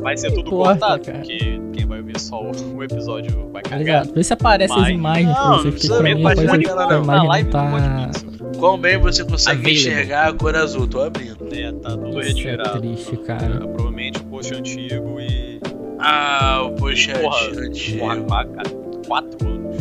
Vai 0.00 0.16
ser 0.16 0.30
tudo 0.32 0.48
Importa, 0.48 0.78
cortado, 0.78 1.04
cara. 1.04 1.18
porque 1.18 1.60
quem 1.72 1.86
vai 1.86 2.02
ver 2.02 2.20
só 2.20 2.40
o, 2.42 2.76
o 2.76 2.84
episódio 2.84 3.48
vai 3.52 3.62
Tá 3.62 3.70
cagar. 3.70 3.78
ligado? 3.78 4.14
Vê 4.14 4.22
se 4.22 4.32
aparece 4.32 4.72
as 4.72 4.78
Mas- 4.80 4.90
imagens 4.90 5.32
pra 5.32 5.48
Não, 5.48 5.62
porque 5.62 5.88
pra 5.88 6.02
mim 6.02 6.20
aparece 6.20 6.58
tela 6.64 6.84
a 6.84 6.90
não. 6.98 7.04
Na 7.04 7.22
live 7.24 7.50
tá... 7.50 7.66
pode. 7.66 8.58
Quão 8.58 8.78
bem 8.78 8.98
você 8.98 9.24
consegue 9.24 9.70
enxergar 9.72 10.28
a 10.28 10.32
cor 10.32 10.54
azul? 10.54 10.86
Tô 10.86 11.02
abrindo. 11.02 11.36
É, 11.52 11.72
tá 11.72 11.90
tudo 11.90 12.08
Isso 12.10 12.20
é 12.20 12.22
retirado. 12.28 12.80
triste, 12.80 13.16
cara. 13.18 13.44
É, 13.46 13.58
provavelmente 13.58 14.20
o 14.20 14.24
post 14.24 14.54
antigo 14.54 15.20
e. 15.20 15.60
Ah, 15.98 16.62
o 16.64 16.72
post 16.72 17.10
Porra, 17.12 17.46
antigo. 17.66 17.98
Porra, 18.00 18.16
cara, 18.46 18.70
quatro 19.06 19.48
anos. 19.48 19.76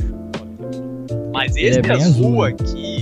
Mas 1.34 1.56
Ele 1.56 1.68
esse 1.68 1.80
é 1.80 1.92
azul, 1.92 2.06
azul, 2.06 2.44
aqui, 2.44 2.95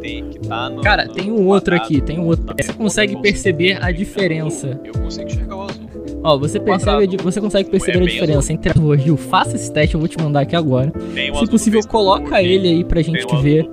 tem, 0.00 0.24
que 0.30 0.38
tá 0.40 0.70
no. 0.70 0.80
Cara, 0.82 1.04
no- 1.04 1.12
tem 1.12 1.30
um 1.30 1.46
outro 1.46 1.72
quadrado, 1.76 1.82
aqui, 1.84 2.00
tem 2.00 2.18
um 2.18 2.26
outro. 2.26 2.44
tá 2.44 2.54
Você 2.60 2.72
consegue 2.72 3.20
perceber 3.20 3.78
a 3.82 3.90
diferença. 3.92 4.80
Eu 4.84 4.92
consigo 4.94 5.26
enxergar 5.28 5.56
o 5.56 5.62
azul. 5.62 5.90
Ó, 6.22 6.38
você 6.38 6.60
percebe, 6.60 7.16
a 7.18 7.22
você 7.22 7.40
consegue 7.40 7.70
perceber 7.70 7.98
É 7.98 8.02
a 8.02 8.04
diferença 8.06 8.52
entre 8.52 8.72
duas. 8.74 9.00
Gil, 9.02 9.16
faça 9.16 9.56
esse 9.56 9.72
teste, 9.72 9.94
eu 9.94 10.00
vou 10.00 10.08
te 10.08 10.18
mandar 10.20 10.40
aqui 10.40 10.54
agora. 10.54 10.90
Tem 11.14 11.34
Se 11.34 11.46
possível, 11.46 11.80
coloca 11.86 12.42
ele 12.42 12.68
aí 12.68 12.84
pra 12.84 13.00
gente 13.00 13.24
ver 13.36 13.68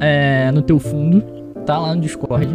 é, 0.00 0.50
no 0.52 0.62
teu 0.62 0.78
fundo. 0.78 1.20
Tá 1.66 1.78
lá 1.78 1.94
no 1.94 2.00
Discord. 2.00 2.48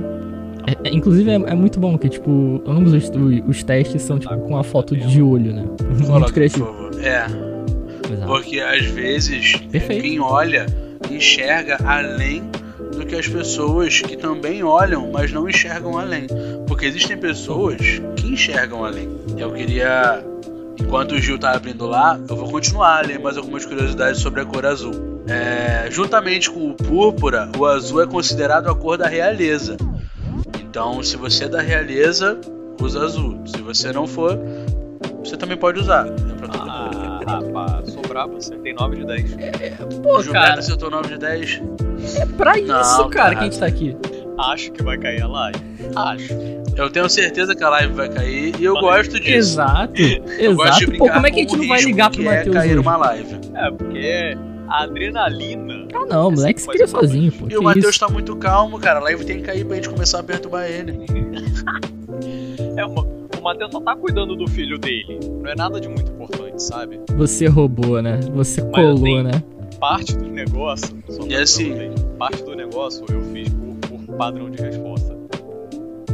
É- 0.68 0.90
é- 0.90 0.94
inclusive 0.94 1.30
é, 1.30 1.36
é 1.36 1.54
muito 1.54 1.80
bom 1.80 1.96
que, 1.98 2.10
tipo, 2.10 2.62
ambos 2.66 2.92
os, 2.94 3.12
os 3.48 3.64
testes 3.64 4.02
são 4.02 4.18
tipo 4.18 4.36
com 4.40 4.58
a 4.58 4.64
foto 4.64 4.96
de 4.96 5.22
olho, 5.22 5.54
né? 5.54 5.64
Muito 5.88 6.08
Coloca, 6.08 6.32
criativo. 6.34 6.68
É, 7.04 7.26
Exato. 8.12 8.28
porque 8.28 8.60
às 8.60 8.84
vezes 8.86 9.56
Perfeito. 9.72 10.02
quem 10.02 10.20
olha 10.20 10.66
enxerga 11.12 11.78
além 11.86 12.42
do 12.96 13.06
que 13.06 13.16
as 13.16 13.28
pessoas 13.28 14.00
que 14.00 14.16
também 14.16 14.64
olham, 14.64 15.12
mas 15.12 15.32
não 15.32 15.48
enxergam 15.48 15.98
além. 15.98 16.28
Porque 16.68 16.86
existem 16.86 17.18
pessoas 17.18 18.02
que 18.16 18.28
enxergam 18.28 18.84
além. 18.84 19.10
Eu 19.38 19.52
queria. 19.52 20.24
Enquanto 20.80 21.14
o 21.14 21.20
Gil 21.20 21.40
tá 21.40 21.52
abrindo 21.52 21.86
lá, 21.86 22.20
eu 22.28 22.36
vou 22.36 22.52
continuar 22.52 22.98
a 22.98 23.02
ler 23.02 23.18
mais 23.18 23.38
algumas 23.38 23.66
curiosidades 23.66 24.20
sobre 24.20 24.42
a 24.42 24.46
cor 24.46 24.66
azul. 24.66 24.94
É, 25.28 25.90
juntamente 25.90 26.52
com 26.52 26.70
o 26.70 26.74
púrpura, 26.76 27.50
o 27.58 27.66
azul 27.66 28.02
é 28.02 28.08
considerado 28.08 28.70
a 28.70 28.76
cor 28.76 28.98
da 28.98 29.08
realeza. 29.08 29.78
Então, 30.60 31.02
se 31.02 31.16
você 31.16 31.46
é 31.46 31.48
da 31.48 31.62
realeza, 31.62 32.38
usa 32.82 33.04
azul. 33.04 33.42
Se 33.46 33.62
você 33.62 33.94
não 33.94 34.06
for, 34.06 34.38
você 35.24 35.38
também 35.38 35.58
pode 35.58 35.80
usar. 35.80 36.08
É 36.08 36.34
pra. 36.36 36.50
Ah, 36.54 37.20
rapaz, 37.26 37.92
sou 37.92 38.02
brabo, 38.04 38.38
acertei 38.38 38.74
9 38.74 38.98
de 38.98 39.06
10. 39.06 39.36
Pô, 40.04 40.18
o 40.18 40.24
Gilberto 40.24 40.48
cara, 40.48 40.60
acertou 40.60 40.92
9 40.92 41.08
de 41.08 41.18
10. 41.18 41.62
É 42.20 42.26
pra 42.26 42.58
isso, 42.58 42.68
Não, 42.68 43.10
cara, 43.10 43.10
cara. 43.10 43.36
que 43.36 43.42
a 43.42 43.44
gente 43.46 43.60
tá 43.60 43.66
aqui. 43.66 43.96
Acho 44.38 44.72
que 44.74 44.84
vai 44.84 44.98
cair 44.98 45.22
a 45.22 45.28
live. 45.28 45.60
Acho. 45.96 46.34
Eu 46.76 46.90
tenho 46.90 47.10
certeza 47.10 47.56
que 47.56 47.64
a 47.64 47.70
live 47.70 47.94
vai 47.94 48.10
cair 48.10 48.54
e 48.60 48.66
eu 48.66 48.74
Valeu. 48.74 48.90
gosto 48.90 49.18
disso. 49.20 49.30
Exato, 49.62 49.94
Eu 50.38 50.56
gosto 50.56 50.80
de 50.80 50.84
exato. 50.84 50.98
Pô, 50.98 51.06
brincar 51.06 51.14
como 51.14 51.28
é 51.28 51.32
que 51.32 51.36
a 51.38 51.42
gente 51.44 51.54
o 51.56 51.58
não 51.58 51.68
vai 51.70 51.82
ligar 51.82 52.10
que 52.12 52.18
pro 52.22 52.30
é 52.30 52.38
Matheus 52.38 52.56
cair 52.56 52.72
hoje? 52.72 52.80
uma 52.80 52.98
live. 52.98 53.36
É, 53.54 53.72
porque 53.72 54.38
a 54.68 54.84
adrenalina. 54.84 55.88
Ah 55.94 56.06
não, 56.06 56.28
o 56.28 56.32
moleque 56.32 56.60
se 56.62 56.68
cria 56.68 56.86
sozinho, 56.88 57.32
pô. 57.32 57.46
E 57.50 57.58
o 57.58 57.64
Matheus 57.64 57.88
isso? 57.96 58.00
tá 58.00 58.10
muito 58.10 58.36
calmo, 58.36 58.78
cara. 58.78 59.00
A 59.00 59.04
live 59.04 59.24
tem 59.24 59.38
que 59.38 59.44
cair 59.44 59.64
pra 59.66 59.76
gente 59.78 59.90
começar 59.90 60.20
a 60.20 60.24
perturbar 60.24 60.66
ele. 60.66 61.00
É 62.78 62.86
uma, 62.86 63.02
o 63.04 63.42
Matheus 63.44 63.72
só 63.72 63.80
tá 63.80 63.96
cuidando 63.96 64.36
do 64.36 64.48
filho 64.50 64.78
dele. 64.78 65.20
Não 65.42 65.50
é 65.50 65.56
nada 65.56 65.80
de 65.80 65.88
muito 65.88 66.12
importante, 66.12 66.62
sabe? 66.62 67.00
Você 67.18 67.48
roubou, 67.48 68.02
né? 68.02 68.20
Você 68.34 68.62
Mas 68.62 68.72
colou, 68.72 68.94
assim, 68.96 69.24
né? 69.24 69.44
Parte 69.80 70.16
do 70.16 70.28
negócio. 70.28 70.98
Só 71.10 71.24
E 71.28 71.36
assim- 71.36 71.74
parte 72.18 72.44
do 72.44 72.56
negócio 72.56 73.06
eu 73.12 73.22
fiz 73.24 73.50
por, 73.50 73.76
por 74.08 74.16
padrão 74.16 74.50
de 74.50 74.62
resposta. 74.62 75.16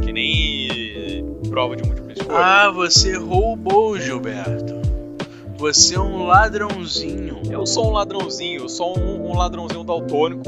Que 0.02 0.12
nem 0.12 1.24
prova 1.48 1.76
de 1.76 1.84
múltipla 1.84 2.12
escolha. 2.12 2.38
Ah, 2.38 2.70
você 2.70 3.16
roubou, 3.16 3.98
Gilberto. 3.98 4.82
Você 5.58 5.94
é 5.94 6.00
um 6.00 6.24
ladrãozinho. 6.26 7.40
Eu 7.50 7.64
sou 7.66 7.88
um 7.88 7.92
ladrãozinho, 7.92 8.62
eu 8.62 8.68
sou 8.68 8.98
um, 8.98 9.30
um 9.30 9.36
ladrãozinho 9.36 9.84
daltônico. 9.84 10.42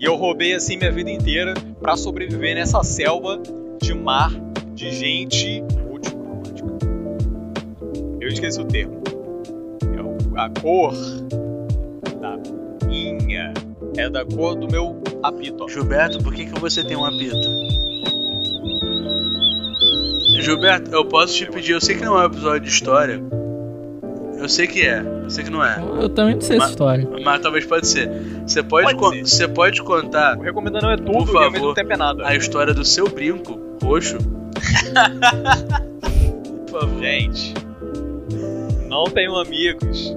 E 0.00 0.04
eu 0.04 0.14
roubei 0.16 0.54
assim 0.54 0.76
minha 0.76 0.92
vida 0.92 1.10
inteira 1.10 1.54
pra 1.80 1.96
sobreviver 1.96 2.54
nessa 2.54 2.82
selva 2.82 3.40
de 3.82 3.92
mar, 3.92 4.30
de 4.74 4.90
gente 4.90 5.62
multicromática. 5.86 6.68
Eu 8.20 8.28
esqueci 8.28 8.60
o 8.60 8.64
termo. 8.64 9.02
É 10.36 10.40
a 10.40 10.48
cor 10.60 10.94
é 13.98 14.08
da 14.10 14.24
cor 14.24 14.54
do 14.54 14.68
meu 14.70 15.02
apito. 15.22 15.64
ó. 15.64 15.68
Gilberto, 15.68 16.22
por 16.22 16.32
que, 16.32 16.46
que 16.46 16.58
você 16.60 16.84
tem 16.84 16.96
um 16.96 17.04
apito? 17.04 17.36
Gilberto, 20.40 20.90
eu 20.92 21.04
posso 21.04 21.34
te 21.34 21.46
pedir, 21.46 21.72
eu 21.72 21.80
sei 21.80 21.96
que 21.96 22.04
não 22.04 22.16
é 22.18 22.22
um 22.22 22.26
episódio 22.26 22.60
de 22.60 22.68
história. 22.68 23.20
Eu 24.38 24.48
sei 24.48 24.66
que 24.68 24.82
é, 24.82 25.00
eu 25.24 25.28
sei 25.30 25.42
que 25.44 25.50
não 25.50 25.64
é. 25.64 25.82
Eu 26.00 26.08
também 26.08 26.34
não 26.36 26.40
sei 26.40 26.56
essa 26.56 26.64
Mas- 26.66 26.70
história. 26.70 27.08
Mas 27.24 27.42
talvez 27.42 27.66
pode 27.66 27.86
ser. 27.88 28.08
Você 28.46 28.62
pode, 28.62 28.94
Pode 28.96 29.16
ser. 29.28 29.36
você 29.36 29.48
pode 29.48 29.82
contar 29.82 30.38
O 30.38 30.42
recomendando 30.42 30.86
é 30.90 30.96
tudo 30.96 31.10
Por 31.12 31.26
favor. 31.26 31.74
tempo 31.74 31.92
é 31.92 31.96
nada. 31.96 32.24
a 32.26 32.36
história 32.36 32.72
do 32.72 32.84
seu 32.84 33.08
brinco 33.08 33.58
roxo? 33.82 34.16
Por 36.70 36.80
favor. 36.80 37.00
Gente, 37.00 37.52
não 38.88 39.04
tenham 39.06 39.36
amigos 39.40 40.14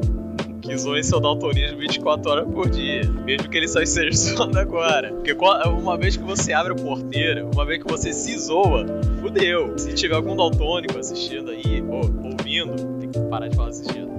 que 0.72 0.78
zoem 0.78 1.04
seu 1.04 1.20
daltonismo 1.20 1.78
24 1.80 2.32
horas 2.32 2.48
por 2.50 2.70
dia, 2.70 3.04
mesmo 3.26 3.50
que 3.50 3.58
ele 3.58 3.68
só 3.68 3.82
esteja 3.82 4.16
zoando 4.16 4.58
agora. 4.58 5.12
Porque 5.12 5.34
uma 5.68 5.98
vez 5.98 6.16
que 6.16 6.24
você 6.24 6.54
abre 6.54 6.72
a 6.72 6.76
porteira, 6.76 7.46
uma 7.46 7.66
vez 7.66 7.84
que 7.84 7.92
você 7.92 8.14
se 8.14 8.38
zoa, 8.38 8.86
fudeu. 9.20 9.78
Se 9.78 9.94
tiver 9.94 10.16
algum 10.16 10.34
daltônico 10.34 10.98
assistindo 10.98 11.52
aí, 11.52 11.84
ou 11.86 12.04
ouvindo, 12.24 13.00
tem 13.00 13.10
que 13.10 13.20
parar 13.30 13.50
de 13.50 13.56
falar 13.56 13.70
assistindo. 13.70 14.10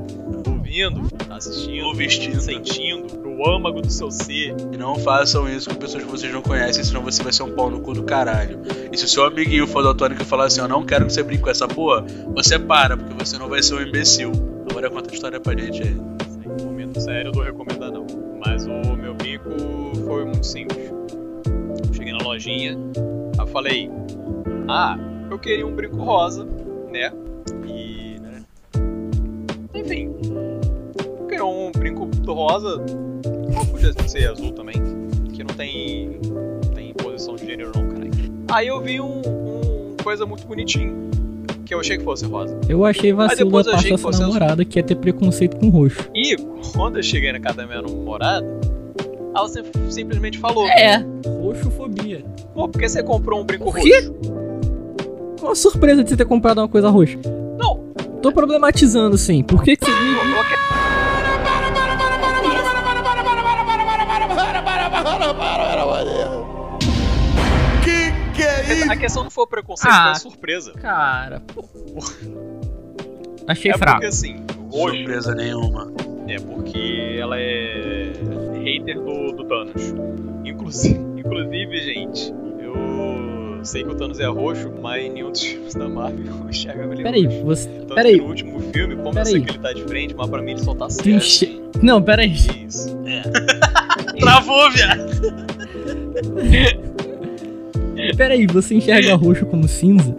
Ouvindo, 0.47 1.09
tá 1.27 1.37
assistindo, 1.37 1.87
Ou 1.87 1.95
vestindo. 1.95 2.41
sentindo, 2.41 3.19
no 3.19 3.49
âmago 3.49 3.81
do 3.81 3.91
seu 3.91 4.11
ser. 4.11 4.55
E 4.73 4.77
não 4.77 4.97
façam 4.97 5.49
isso 5.49 5.71
com 5.71 5.77
pessoas 5.77 6.05
que 6.05 6.11
vocês 6.11 6.31
não 6.31 6.43
conhecem, 6.43 6.85
senão 6.85 7.01
você 7.01 7.23
vai 7.23 7.33
ser 7.33 7.45
um 7.45 7.55
pau 7.55 7.71
no 7.71 7.81
cu 7.81 7.95
do 7.95 8.03
caralho. 8.03 8.61
E 8.93 8.99
se 8.99 9.07
o 9.07 9.09
seu 9.09 9.25
amiguinho 9.25 9.67
for 9.67 9.83
daltônico 9.83 10.21
e 10.21 10.25
falar 10.27 10.47
assim, 10.47 10.61
eu 10.61 10.69
não 10.69 10.85
quero 10.85 11.07
que 11.07 11.15
você 11.15 11.23
brinque 11.23 11.45
com 11.45 11.51
essa 11.51 11.67
porra, 11.67 12.05
você 12.35 12.59
para, 12.59 12.95
porque 12.95 13.15
você 13.25 13.39
não 13.39 13.49
vai 13.49 13.63
ser 13.63 13.75
um 13.75 13.81
imbecil. 13.81 14.33
Agora 14.71 14.91
conta 14.91 15.11
a 15.11 15.15
história 15.15 15.41
pra 15.41 15.59
gente 15.59 15.83
aí. 15.83 15.97
Sério, 16.99 17.29
eu 17.29 17.33
dou 17.33 17.43
recomendar 17.43 17.91
não. 17.91 18.07
Mas 18.45 18.67
o 18.67 18.97
meu 18.97 19.15
brinco 19.15 19.51
foi 20.07 20.25
muito 20.25 20.47
simples. 20.47 20.93
Cheguei 21.93 22.13
na 22.13 22.25
lojinha, 22.25 22.77
eu 23.39 23.47
falei, 23.47 23.91
ah, 24.69 24.97
eu 25.31 25.39
queria 25.39 25.67
um 25.67 25.75
brinco 25.75 25.97
rosa, 25.97 26.45
né? 26.91 27.13
E, 27.67 28.19
né? 28.21 28.43
Enfim, 29.75 30.15
eu 31.19 31.27
queria 31.27 31.45
um 31.45 31.71
brinco 31.73 32.09
rosa, 32.27 32.85
ou 33.57 33.67
podia 33.67 33.93
ser 34.09 34.31
azul 34.31 34.53
também, 34.53 34.77
que 35.33 35.45
não 35.45 35.55
tem, 35.55 36.19
não 36.25 36.73
tem 36.75 36.93
posição 36.95 37.37
de 37.37 37.47
gênero 37.47 37.73
não, 37.75 37.89
caralho. 37.89 38.11
Aí 38.51 38.67
eu 38.67 38.81
vi 38.81 39.01
um, 39.01 39.21
um 39.21 39.97
coisa 40.03 40.27
muito 40.27 40.47
bonitinho, 40.47 41.11
que 41.73 41.75
eu 41.75 41.81
achei 41.81 41.97
que 41.97 42.05
fosse 42.05 42.27
rosa. 42.27 42.59
Eu 42.69 42.85
achei 42.85 43.13
vacilo 43.15 43.51
da 43.63 43.73
parte 43.73 43.89
da 43.91 43.97
sua 43.99 44.11
namorada 44.13 44.63
que 44.65 44.79
ia 44.79 44.83
ter 44.83 44.95
preconceito 44.97 45.57
com 45.57 45.71
roxo. 45.71 46.07
E 46.15 46.37
quando 46.75 46.99
eu 46.99 47.03
cheguei 47.03 47.33
na 47.33 47.41
casa 47.41 47.57
da 47.59 47.67
minha 47.67 47.81
namorada, 47.81 48.47
ela 49.35 49.49
sim- 49.49 49.63
simplesmente 49.89 50.39
falou: 50.39 50.67
É. 50.69 51.03
Roxofobia. 51.41 52.23
Pô, 52.55 52.69
por 52.69 52.79
que 52.79 52.87
você 52.89 53.03
comprou 53.03 53.41
um 53.41 53.45
brinco 53.45 53.71
roxo? 53.71 54.15
Qual 55.41 55.53
a 55.53 55.55
surpresa 55.55 56.05
de 56.05 56.11
você 56.11 56.17
ter 56.17 56.27
comprado 56.27 56.59
uma 56.59 56.69
coisa 56.69 56.91
roxa? 56.91 57.19
Não, 57.59 57.81
Tô 58.21 58.31
problematizando 58.31 59.17
sim. 59.17 59.43
Por 59.43 59.63
que, 59.65 59.75
que 59.77 59.85
você. 59.87 59.91
A 68.91 68.97
questão 68.97 69.23
não 69.25 69.31
foi 69.31 69.45
o 69.45 69.47
preconceito, 69.47 69.93
Ah. 69.93 70.03
foi 70.03 70.11
a 70.13 70.15
surpresa. 70.15 70.73
Cara, 70.75 71.41
pô. 71.41 71.65
Achei 73.47 73.71
é 73.73 73.79
fraco. 73.79 73.95
porque 73.95 74.07
assim, 74.07 74.37
roxo 74.71 74.97
Surpresa 74.97 75.35
nenhuma. 75.35 75.93
é 76.29 76.39
porque 76.39 77.17
ela 77.19 77.37
é 77.39 78.13
hater 78.65 79.01
do, 79.01 79.33
do 79.33 79.45
Thanos. 79.45 79.95
Inclusive, 80.45 80.99
inclusive, 81.19 81.81
gente, 81.83 82.33
eu 82.61 83.65
sei 83.65 83.83
que 83.85 83.91
o 83.91 83.95
Thanos 83.97 84.21
é 84.21 84.27
roxo, 84.27 84.71
mas 84.81 85.05
em 85.05 85.11
nenhum 85.11 85.31
dos 85.33 85.43
filmes 85.43 85.75
da 85.75 85.89
Marvel 85.89 86.25
eu 86.45 86.49
enxergo 86.49 86.93
ele 86.93 87.03
Peraí, 87.03 87.25
roxo. 87.25 87.45
você. 87.45 87.69
Tanto 87.69 87.95
Peraí. 87.95 88.15
que 88.15 88.21
no 88.21 88.29
último 88.29 88.61
filme, 88.73 88.95
como 88.97 89.09
eu 89.09 89.13
Peraí. 89.15 89.33
sei 89.33 89.41
que 89.43 89.51
ele 89.51 89.59
tá 89.59 89.73
de 89.73 89.83
frente, 89.85 90.15
mas 90.15 90.29
pra 90.31 90.41
mim 90.41 90.53
ele 90.53 90.61
só 90.63 90.75
tá 90.75 90.89
certo. 90.89 91.09
enche... 91.11 91.61
Não, 91.83 92.01
peraí. 92.01 92.33
Isso. 92.67 92.97
Travou, 94.21 94.71
viado! 94.71 95.11
Peraí, 98.17 98.47
você 98.47 98.75
enxerga 98.75 99.15
roxo 99.15 99.47
como 99.47 99.67
cinza? 99.69 100.15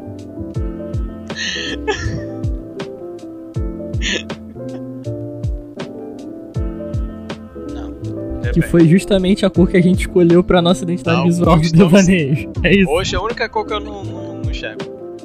Que 8.53 8.61
foi 8.61 8.87
justamente 8.87 9.45
a 9.45 9.49
cor 9.49 9.67
que 9.67 9.77
a 9.77 9.81
gente 9.81 10.01
escolheu 10.01 10.43
pra 10.43 10.61
nossa 10.61 10.83
identidade 10.83 11.17
Não, 11.17 11.23
visual 11.25 11.55
do 11.57 11.63
estamos- 11.63 11.91
Devaneios. 12.05 12.45
É 12.63 12.75
isso. 12.75 12.89
Roxo 12.91 13.15
é 13.15 13.17
a 13.17 13.21
única 13.21 13.49
cor 13.49 13.65
que 13.65 13.73
eu 13.73 13.79
não, 13.79 14.03
não, 14.03 14.35
não 14.43 14.51
enxergo. 14.51 14.83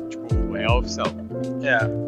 Tipo, 0.09 0.57
é 0.57 0.67
oficial. 0.71 1.07
É. 1.63 2.08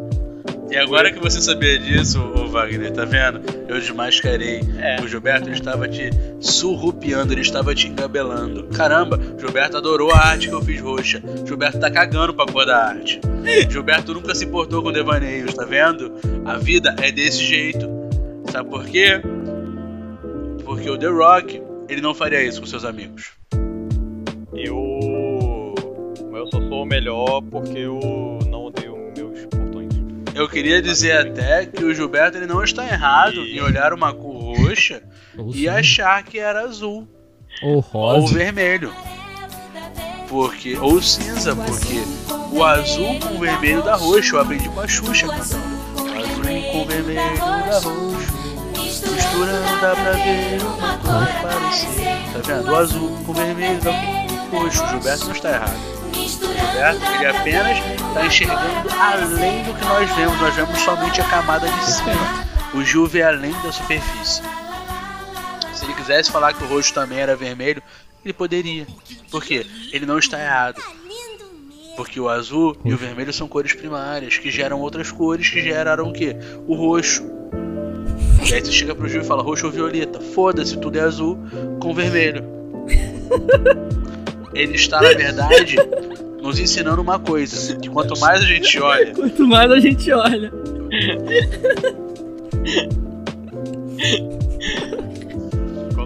E 0.71 0.77
agora 0.77 1.11
que 1.11 1.19
você 1.19 1.41
sabia 1.41 1.77
disso, 1.77 2.17
ô 2.33 2.47
Wagner, 2.47 2.93
tá 2.93 3.03
vendo? 3.03 3.41
Eu 3.67 3.77
desmascarei. 3.77 4.61
É. 4.79 5.01
O 5.01 5.07
Gilberto 5.07 5.49
estava 5.49 5.85
te 5.85 6.09
surrupiando, 6.39 7.33
ele 7.33 7.41
estava 7.41 7.75
te 7.75 7.89
engabelando. 7.89 8.63
Caramba, 8.67 9.19
Gilberto 9.37 9.75
adorou 9.75 10.11
a 10.13 10.17
arte 10.17 10.47
que 10.47 10.53
eu 10.53 10.61
fiz 10.61 10.79
roxa. 10.79 11.21
Gilberto 11.45 11.77
tá 11.77 11.91
cagando 11.91 12.33
pra 12.33 12.45
cor 12.45 12.65
da 12.65 12.85
arte. 12.85 13.19
Gilberto 13.69 14.13
nunca 14.13 14.33
se 14.33 14.45
importou 14.45 14.81
com 14.81 14.93
devaneios, 14.93 15.53
tá 15.53 15.65
vendo? 15.65 16.13
A 16.45 16.57
vida 16.57 16.95
é 17.01 17.11
desse 17.11 17.43
jeito. 17.43 17.89
Sabe 18.49 18.69
por 18.69 18.85
quê? 18.85 19.21
Porque 20.63 20.89
o 20.89 20.97
The 20.97 21.07
Rock, 21.07 21.61
ele 21.89 21.99
não 21.99 22.13
faria 22.13 22.41
isso 22.41 22.61
com 22.61 22.65
seus 22.65 22.85
amigos. 22.85 23.31
Eu. 24.53 25.75
Eu 26.33 26.47
só 26.47 26.61
sou 26.61 26.83
o 26.83 26.85
melhor 26.85 27.41
porque 27.41 27.77
eu 27.77 28.40
Eu 30.33 30.47
queria 30.47 30.81
dizer 30.81 31.17
até 31.17 31.65
que 31.65 31.83
o 31.83 31.93
Gilberto 31.93 32.37
ele 32.37 32.47
não 32.47 32.63
está 32.63 32.85
errado 32.85 33.35
E- 33.35 33.57
em 33.57 33.61
olhar 33.61 33.93
uma 33.93 34.13
cor 34.13 34.55
roxa 34.57 35.01
Ou 35.37 35.53
e 35.55 35.67
achar 35.67 36.23
que 36.23 36.39
era 36.39 36.61
azul. 36.61 37.07
Ou 37.61 37.75
ou 37.75 37.79
rosa. 37.81 38.33
vermelho. 38.33 38.93
Porque, 40.29 40.77
ou 40.77 41.01
cinza, 41.01 41.53
porque 41.55 42.01
o 42.53 42.63
azul 42.63 43.19
com 43.19 43.35
o 43.35 43.39
vermelho 43.39 43.83
dá 43.83 43.95
roxo. 43.95 44.35
Eu 44.35 44.41
aprendi 44.41 44.69
com 44.69 44.79
a 44.79 44.87
Xuxa 44.87 45.27
cantando. 45.27 45.81
O 45.97 46.17
azul 46.17 46.71
com 46.71 46.81
o 46.81 46.85
vermelho 46.85 47.37
dá 47.37 47.79
roxo. 47.79 48.41
Misturando 49.13 49.81
dá 49.81 49.91
pra 49.95 50.11
ver 50.13 50.61
uma 50.63 50.97
cor 50.97 51.27
parecida. 51.41 52.11
Tá 52.33 52.39
vendo? 52.55 52.71
O 52.71 52.75
azul 52.75 53.23
com 53.25 53.31
o 53.31 53.35
vermelho 53.35 53.79
dá 53.81 53.91
roxo. 54.57 54.83
O 54.85 54.87
Gilberto 54.87 55.25
não 55.25 55.31
está 55.33 55.49
errado. 55.49 56.00
O 56.41 56.47
Gilberto, 56.47 57.05
ele 57.15 57.25
apenas 57.27 57.77
está 57.77 58.25
enxergando 58.25 58.89
além 58.99 59.63
do 59.63 59.73
que 59.73 59.85
nós 59.85 60.09
vemos. 60.15 60.41
Nós 60.41 60.55
vemos 60.55 60.79
somente 60.79 61.21
a 61.21 61.23
camada 61.25 61.67
de 61.67 61.85
cima. 61.85 62.51
O 62.73 62.83
Gil 62.83 63.05
vê 63.05 63.21
além 63.21 63.51
da 63.61 63.71
superfície. 63.71 64.41
Se 65.73 65.85
ele 65.85 65.93
quisesse 65.93 66.31
falar 66.31 66.53
que 66.53 66.63
o 66.63 66.67
roxo 66.67 66.93
também 66.93 67.19
era 67.19 67.35
vermelho, 67.35 67.81
ele 68.23 68.33
poderia. 68.33 68.87
Por 69.29 69.43
quê? 69.43 69.65
Ele 69.91 70.05
não 70.05 70.17
está 70.17 70.39
errado. 70.39 70.81
Porque 71.95 72.19
o 72.19 72.29
azul 72.29 72.75
e 72.85 72.93
o 72.93 72.97
vermelho 72.97 73.33
são 73.33 73.47
cores 73.47 73.73
primárias, 73.73 74.37
que 74.37 74.49
geram 74.49 74.79
outras 74.79 75.11
cores 75.11 75.49
que 75.49 75.61
geraram 75.61 76.09
o 76.09 76.13
quê? 76.13 76.35
O 76.65 76.75
roxo. 76.75 77.23
E 78.49 78.53
aí 78.53 78.61
você 78.61 78.71
chega 78.71 78.95
pro 78.95 79.07
Gil 79.07 79.21
e 79.21 79.25
fala 79.25 79.43
roxo 79.43 79.65
ou 79.65 79.71
violeta. 79.71 80.19
Foda-se, 80.19 80.77
tudo 80.77 80.97
é 80.97 81.01
azul 81.01 81.37
com 81.79 81.93
vermelho. 81.93 82.43
Ele 84.53 84.75
está, 84.75 85.01
na 85.01 85.13
verdade, 85.13 85.77
nos 86.41 86.59
ensinando 86.59 87.01
uma 87.01 87.19
coisa. 87.19 87.75
Que 87.77 87.89
quanto 87.89 88.19
mais 88.19 88.41
a 88.41 88.45
gente 88.45 88.79
olha 88.79 89.13
Quanto 89.13 89.47
mais 89.47 89.71
a 89.71 89.79
gente 89.79 90.11
olha. 90.11 90.51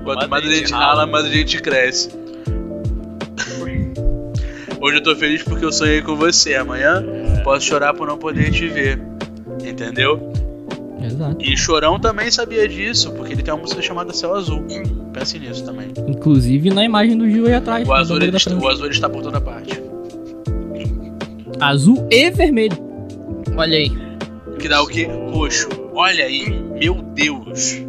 Quanto 0.04 0.30
mais 0.30 0.46
a 0.46 0.52
gente 0.54 0.72
rala, 0.72 1.08
mais 1.08 1.26
a 1.26 1.30
gente 1.30 1.62
cresce. 1.62 2.10
Hoje 4.80 4.98
eu 4.98 5.04
tô 5.04 5.16
feliz 5.16 5.42
porque 5.42 5.66
eu 5.66 5.72
sonhei 5.72 6.02
com 6.02 6.16
você. 6.16 6.54
Amanhã 6.56 7.04
posso 7.44 7.66
chorar 7.66 7.94
por 7.94 8.08
não 8.08 8.18
poder 8.18 8.52
te 8.52 8.68
ver. 8.68 9.02
Entendeu? 9.64 10.32
Exato. 11.02 11.38
E 11.40 11.58
Chorão 11.58 12.00
também 12.00 12.30
sabia 12.32 12.68
disso, 12.68 13.12
porque 13.14 13.34
ele 13.34 13.44
tem 13.44 13.54
uma 13.54 13.62
música 13.62 13.82
chamada 13.82 14.14
Céu 14.14 14.36
Azul. 14.36 14.64
Pense 15.14 15.40
nisso 15.40 15.64
também. 15.64 15.88
Inclusive 16.08 16.70
na 16.70 16.84
imagem 16.84 17.18
do 17.18 17.30
Gil 17.30 17.48
aí 17.48 17.54
atrás. 17.54 17.88
O 17.88 17.94
azul, 17.94 18.18
ele 18.18 18.36
está, 18.36 18.54
o 18.54 18.68
azul 18.68 18.86
ele 18.86 18.94
está 18.94 19.10
por 19.10 19.24
toda 19.24 19.40
parte. 19.40 19.82
Azul 21.60 22.08
e 22.12 22.30
vermelho. 22.32 22.78
Olha 23.58 23.78
aí. 23.78 23.90
Que 24.60 24.68
dá 24.68 24.82
o 24.82 24.88
quê? 24.88 25.08
Roxo. 25.32 25.70
Olha 25.94 26.26
aí, 26.26 26.50
meu 26.50 26.96
Deus. 27.02 27.82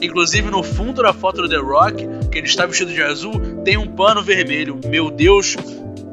Inclusive 0.00 0.50
no 0.50 0.62
fundo 0.62 1.00
da 1.02 1.12
foto 1.12 1.42
do 1.42 1.48
The 1.48 1.58
Rock, 1.58 2.08
que 2.30 2.38
ele 2.38 2.46
está 2.48 2.66
vestido 2.66 2.92
de 2.92 3.00
azul, 3.02 3.40
tem 3.64 3.76
um 3.76 3.86
pano 3.86 4.22
vermelho. 4.22 4.80
Meu 4.88 5.10
Deus. 5.10 5.56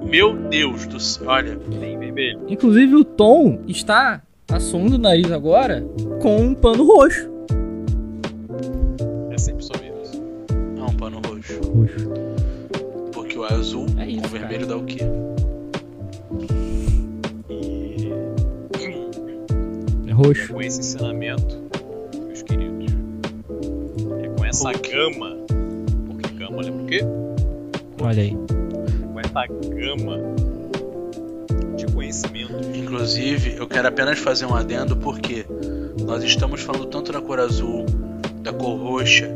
Meu 0.03 0.35
Deus 0.35 0.85
do 0.85 0.99
céu. 0.99 1.27
Olha. 1.27 1.57
Tem 1.79 1.97
vermelho. 1.97 2.41
Inclusive 2.47 2.95
o 2.95 3.03
Tom 3.03 3.59
está 3.67 4.21
assumindo 4.51 4.95
o 4.95 4.99
nariz 4.99 5.31
agora 5.31 5.83
com 6.21 6.37
um 6.37 6.53
pano 6.53 6.85
roxo. 6.85 7.29
É 9.31 9.37
sempre 9.37 9.63
sobre 9.63 9.91
isso. 10.03 10.21
É 10.77 10.83
um 10.83 10.95
pano 10.95 11.19
roxo. 11.25 11.59
Roxo. 11.71 12.09
Porque 13.11 13.37
o 13.37 13.43
azul 13.43 13.87
É 13.97 14.05
isso, 14.07 14.21
com 14.21 14.27
o 14.27 14.29
vermelho 14.29 14.67
dá 14.67 14.77
o 14.77 14.83
quê? 14.83 14.99
Roxo. 20.19 20.43
É 20.43 20.47
com 20.47 20.61
esse 20.61 20.79
ensinamento, 20.79 21.57
meus 22.25 22.41
queridos. 22.41 22.93
É 24.21 24.27
com 24.29 24.45
essa 24.45 24.71
gama. 24.73 25.37
Porque 26.07 26.33
gama 26.35 26.61
lembra 26.61 26.83
o 26.83 26.85
quê? 26.85 26.99
Olha 28.01 28.21
aí. 28.21 28.31
Com 28.31 29.19
essa 29.19 29.47
gama 29.47 30.17
de 31.75 31.85
conhecimento. 31.93 32.53
Inclusive, 32.75 33.55
eu 33.55 33.67
quero 33.67 33.87
apenas 33.87 34.19
fazer 34.19 34.45
um 34.45 34.55
adendo 34.55 34.97
porque 34.97 35.45
nós 36.05 36.23
estamos 36.23 36.61
falando 36.61 36.85
tanto 36.87 37.11
da 37.11 37.21
cor 37.21 37.39
azul, 37.39 37.85
da 38.41 38.51
cor 38.51 38.77
roxa. 38.77 39.33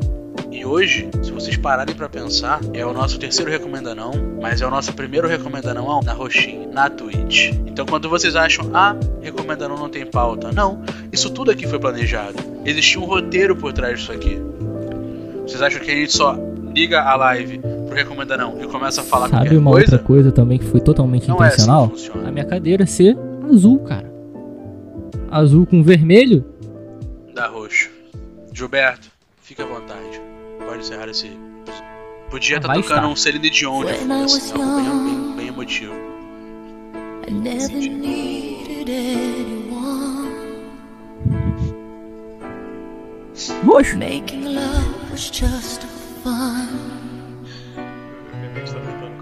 E 0.55 0.63
hoje, 0.63 1.09
se 1.23 1.31
vocês 1.31 1.57
pararem 1.57 1.95
pra 1.95 2.07
pensar, 2.07 2.59
é 2.73 2.85
o 2.85 2.93
nosso 2.93 3.17
terceiro 3.17 3.49
recomenda 3.49 3.95
não, 3.95 4.11
mas 4.39 4.61
é 4.61 4.67
o 4.67 4.69
nosso 4.69 4.93
primeiro 4.93 5.27
recomenda 5.27 5.73
não 5.73 5.99
na 6.01 6.13
roxinha, 6.13 6.67
na 6.71 6.89
Twitch. 6.91 7.51
Então 7.65 7.87
quando 7.87 8.07
vocês 8.07 8.35
acham, 8.35 8.69
ah, 8.71 8.95
recomenda 9.19 9.67
não 9.67 9.75
não 9.75 9.89
tem 9.89 10.05
pauta. 10.05 10.51
Não, 10.51 10.83
isso 11.11 11.31
tudo 11.31 11.49
aqui 11.49 11.67
foi 11.67 11.79
planejado. 11.79 12.35
Existia 12.63 13.01
um 13.01 13.05
roteiro 13.05 13.55
por 13.55 13.73
trás 13.73 13.99
disso 13.99 14.11
aqui. 14.11 14.39
Vocês 15.41 15.59
acham 15.61 15.81
que 15.81 15.89
a 15.89 15.95
gente 15.95 16.13
só 16.15 16.37
liga 16.73 17.01
a 17.01 17.15
live 17.15 17.57
pro 17.87 17.95
recomenda 17.95 18.37
não 18.37 18.61
e 18.61 18.67
começa 18.67 19.01
a 19.01 19.03
falar 19.03 19.29
Sabe 19.29 19.57
uma 19.57 19.71
coisa? 19.71 19.85
outra 19.95 19.99
coisa 20.05 20.31
também 20.31 20.59
que 20.59 20.65
foi 20.65 20.79
totalmente 20.79 21.27
Não 21.27 21.43
é 21.43 21.47
assim 21.47 21.55
intencional? 21.55 21.89
que 21.89 21.95
funciona. 21.95 22.29
A 22.29 22.31
minha 22.31 22.45
cadeira 22.45 22.85
ser 22.85 23.17
azul, 23.51 23.79
cara. 23.79 24.11
Azul 25.31 25.65
com 25.65 25.81
vermelho? 25.81 26.45
Da 27.33 27.47
roxo. 27.47 27.89
Gilberto, 28.53 29.09
fica 29.41 29.63
à 29.63 29.65
vontade. 29.65 30.21
Pode 30.65 30.79
encerrar 30.79 31.09
esse. 31.09 31.31
Podia 32.29 32.57
estar 32.57 32.67
vai 32.67 32.81
tocando 32.81 32.97
estar. 32.97 33.07
um 33.07 33.15
Celine 33.15 33.49
Dion 33.49 33.85
de 33.85 33.93
fundo, 33.93 34.13
I 34.13 34.23
assim, 34.23 34.51
algo 34.53 34.75
bem, 34.75 34.85
young. 34.85 35.05
bem, 35.05 35.35
bem 35.35 35.47
emotivo. 35.49 35.93
I 37.27 37.31
never 37.31 37.75
needed 37.77 38.89
anyone. 38.89 40.33
Roxo. 43.65 43.97
Making 43.97 44.55
love 44.55 45.11
was 45.11 45.29
just 45.31 45.83
fun. 46.23 46.67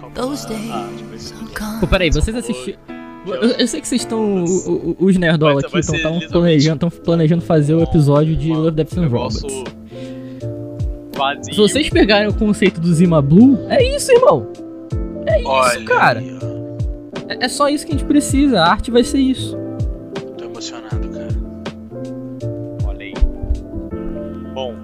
Tá. 0.01 0.21
Those 0.21 0.47
days. 0.47 1.34
Pô, 1.80 1.88
peraí, 1.88 2.10
vocês 2.12 2.36
assistiram. 2.36 2.80
Eu, 3.25 3.36
eu 3.36 3.67
sei 3.67 3.82
que 3.82 3.88
vocês 3.88 4.01
estão. 4.01 4.43
Os 4.99 5.17
nerdola 5.17 5.60
aqui 5.62 5.80
estão 5.80 6.19
planejando, 6.32 6.89
planejando 6.91 7.43
fazer 7.43 7.73
o 7.75 7.82
episódio 7.84 8.36
de 8.36 8.49
Love, 8.49 8.71
Death 8.71 8.97
and 8.97 9.08
Robots. 9.08 9.41
Vazio. 11.21 11.53
Se 11.53 11.60
vocês 11.60 11.89
pegarem 11.89 12.27
o 12.27 12.34
conceito 12.34 12.81
do 12.81 12.91
Zima 12.93 13.21
Blue, 13.21 13.60
é 13.69 13.95
isso, 13.95 14.12
irmão. 14.12 14.51
É 15.27 15.39
isso, 15.39 15.49
Olha, 15.49 15.86
cara. 15.86 16.19
aí. 16.19 16.38
É, 17.29 17.45
é 17.45 17.47
só 17.47 17.69
isso 17.69 17.86
que 17.86 17.93
a 17.93 17.97
gente 17.97 18.07
precisa. 18.07 18.62
A 18.62 18.71
arte 18.71 18.89
vai 18.89 19.03
ser 19.03 19.19
isso. 19.19 19.55
Tô 20.38 20.45
emocionado, 20.45 21.07
cara. 21.10 21.27
Olha 22.88 23.05
aí. 23.05 23.13
Bom, 24.53 24.75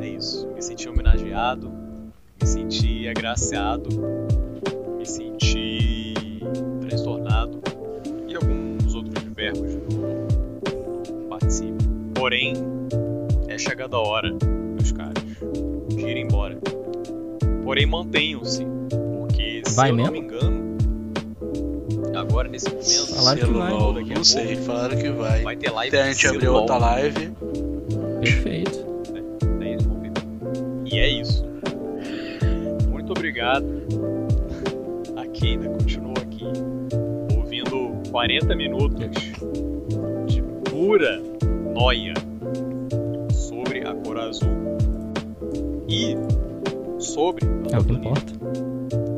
é 0.00 0.08
isso. 0.08 0.48
Me 0.54 0.62
senti 0.62 0.88
homenageado, 0.88 1.70
me 2.40 2.46
senti 2.46 3.08
agraciado, 3.08 3.88
me 4.96 5.04
senti 5.04 6.14
transtornado 6.80 7.60
e 8.28 8.36
alguns 8.36 8.94
outros 8.94 9.24
verbos 9.34 9.76
participe. 11.28 11.84
Porém, 12.14 12.54
é 13.48 13.58
chegada 13.58 13.96
a 13.96 14.00
hora, 14.00 14.30
Porém, 17.72 17.86
mantenham-se, 17.86 18.66
porque 19.18 19.62
se 19.64 19.74
Vai 19.74 19.88
eu 19.88 19.96
não 19.96 20.04
mesmo? 20.04 20.12
me 20.12 20.18
engano, 20.18 20.76
agora 22.14 22.46
nesse 22.46 22.68
momento, 22.68 23.14
Falaram 23.14 23.40
que 23.40 23.50
vai. 23.50 23.94
Daqui 23.94 24.12
a 24.12 24.14
não 24.14 24.24
sei, 24.24 24.46
pouco 24.48 24.62
falaram 24.62 24.98
que 24.98 25.10
vai. 25.10 25.42
vai 25.42 25.56
ter 25.56 25.70
live 25.70 25.96
Até 25.96 26.02
a 26.02 26.12
gente 26.12 26.28
abrir 26.28 26.48
outra 26.48 26.76
live. 26.76 27.30
Perfeito. 28.20 28.86
É 29.62 29.74
isso, 29.74 29.88
confirma. 29.88 30.14
E 30.84 30.98
é 30.98 31.08
isso. 31.08 31.46
Muito 32.90 33.10
obrigado 33.10 33.64
a 35.16 35.26
quem 35.28 35.52
ainda 35.52 35.70
continuou 35.70 36.14
aqui 36.18 36.44
ouvindo 37.34 38.10
40 38.10 38.54
minutos 38.54 38.98
de 40.26 40.42
pura 40.70 41.22
noia 41.72 42.12
sobre 43.32 43.78
a 43.88 43.94
cor 43.94 44.18
azul 44.18 44.76
e 45.88 46.16
sobre 47.12 47.44
É 47.44 47.78
o 47.78 47.84
que 47.84 47.98
Planeta. 47.98 48.32
importa. 48.32 48.32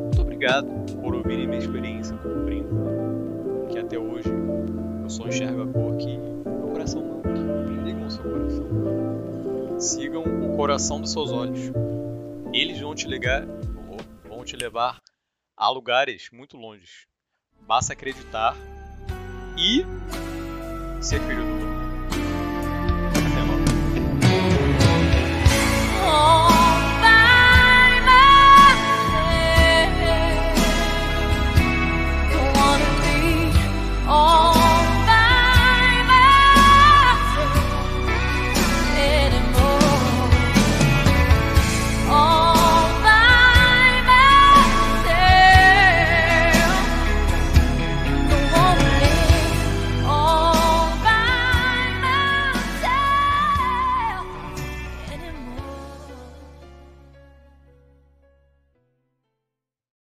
Muito 0.03 0.21
obrigado 0.21 0.67
por 1.01 1.15
ouvirem 1.15 1.47
minha 1.47 1.59
experiência 1.59 2.15
com 2.17 2.29
o 2.29 2.43
primo. 2.45 3.67
Que 3.71 3.79
até 3.79 3.97
hoje 3.97 4.29
eu 5.03 5.09
só 5.09 5.27
enxergo 5.27 5.61
a 5.63 5.67
cor 5.67 5.95
que 5.97 6.17
meu 6.17 6.67
coração 6.71 7.01
manda. 7.03 7.29
Ligam 7.83 8.05
o 8.05 8.11
seu 8.11 8.23
coração. 8.23 9.79
Sigam 9.79 10.23
o 10.23 10.55
coração 10.55 10.99
dos 11.01 11.11
seus 11.11 11.31
olhos. 11.31 11.71
Eles 12.53 12.79
vão 12.79 12.93
te 12.95 13.07
ligar, 13.07 13.45
vão 14.27 14.43
te 14.43 14.55
levar 14.55 15.01
a 15.57 15.69
lugares 15.69 16.29
muito 16.31 16.57
longes. 16.57 17.07
Basta 17.67 17.93
acreditar 17.93 18.55
e 19.57 19.85
ser 21.01 21.19
filho 21.21 21.39
do 21.43 21.45
mundo. 21.45 21.75
Até 23.09 23.41
logo. 23.41 23.65
Oh, 26.07 26.44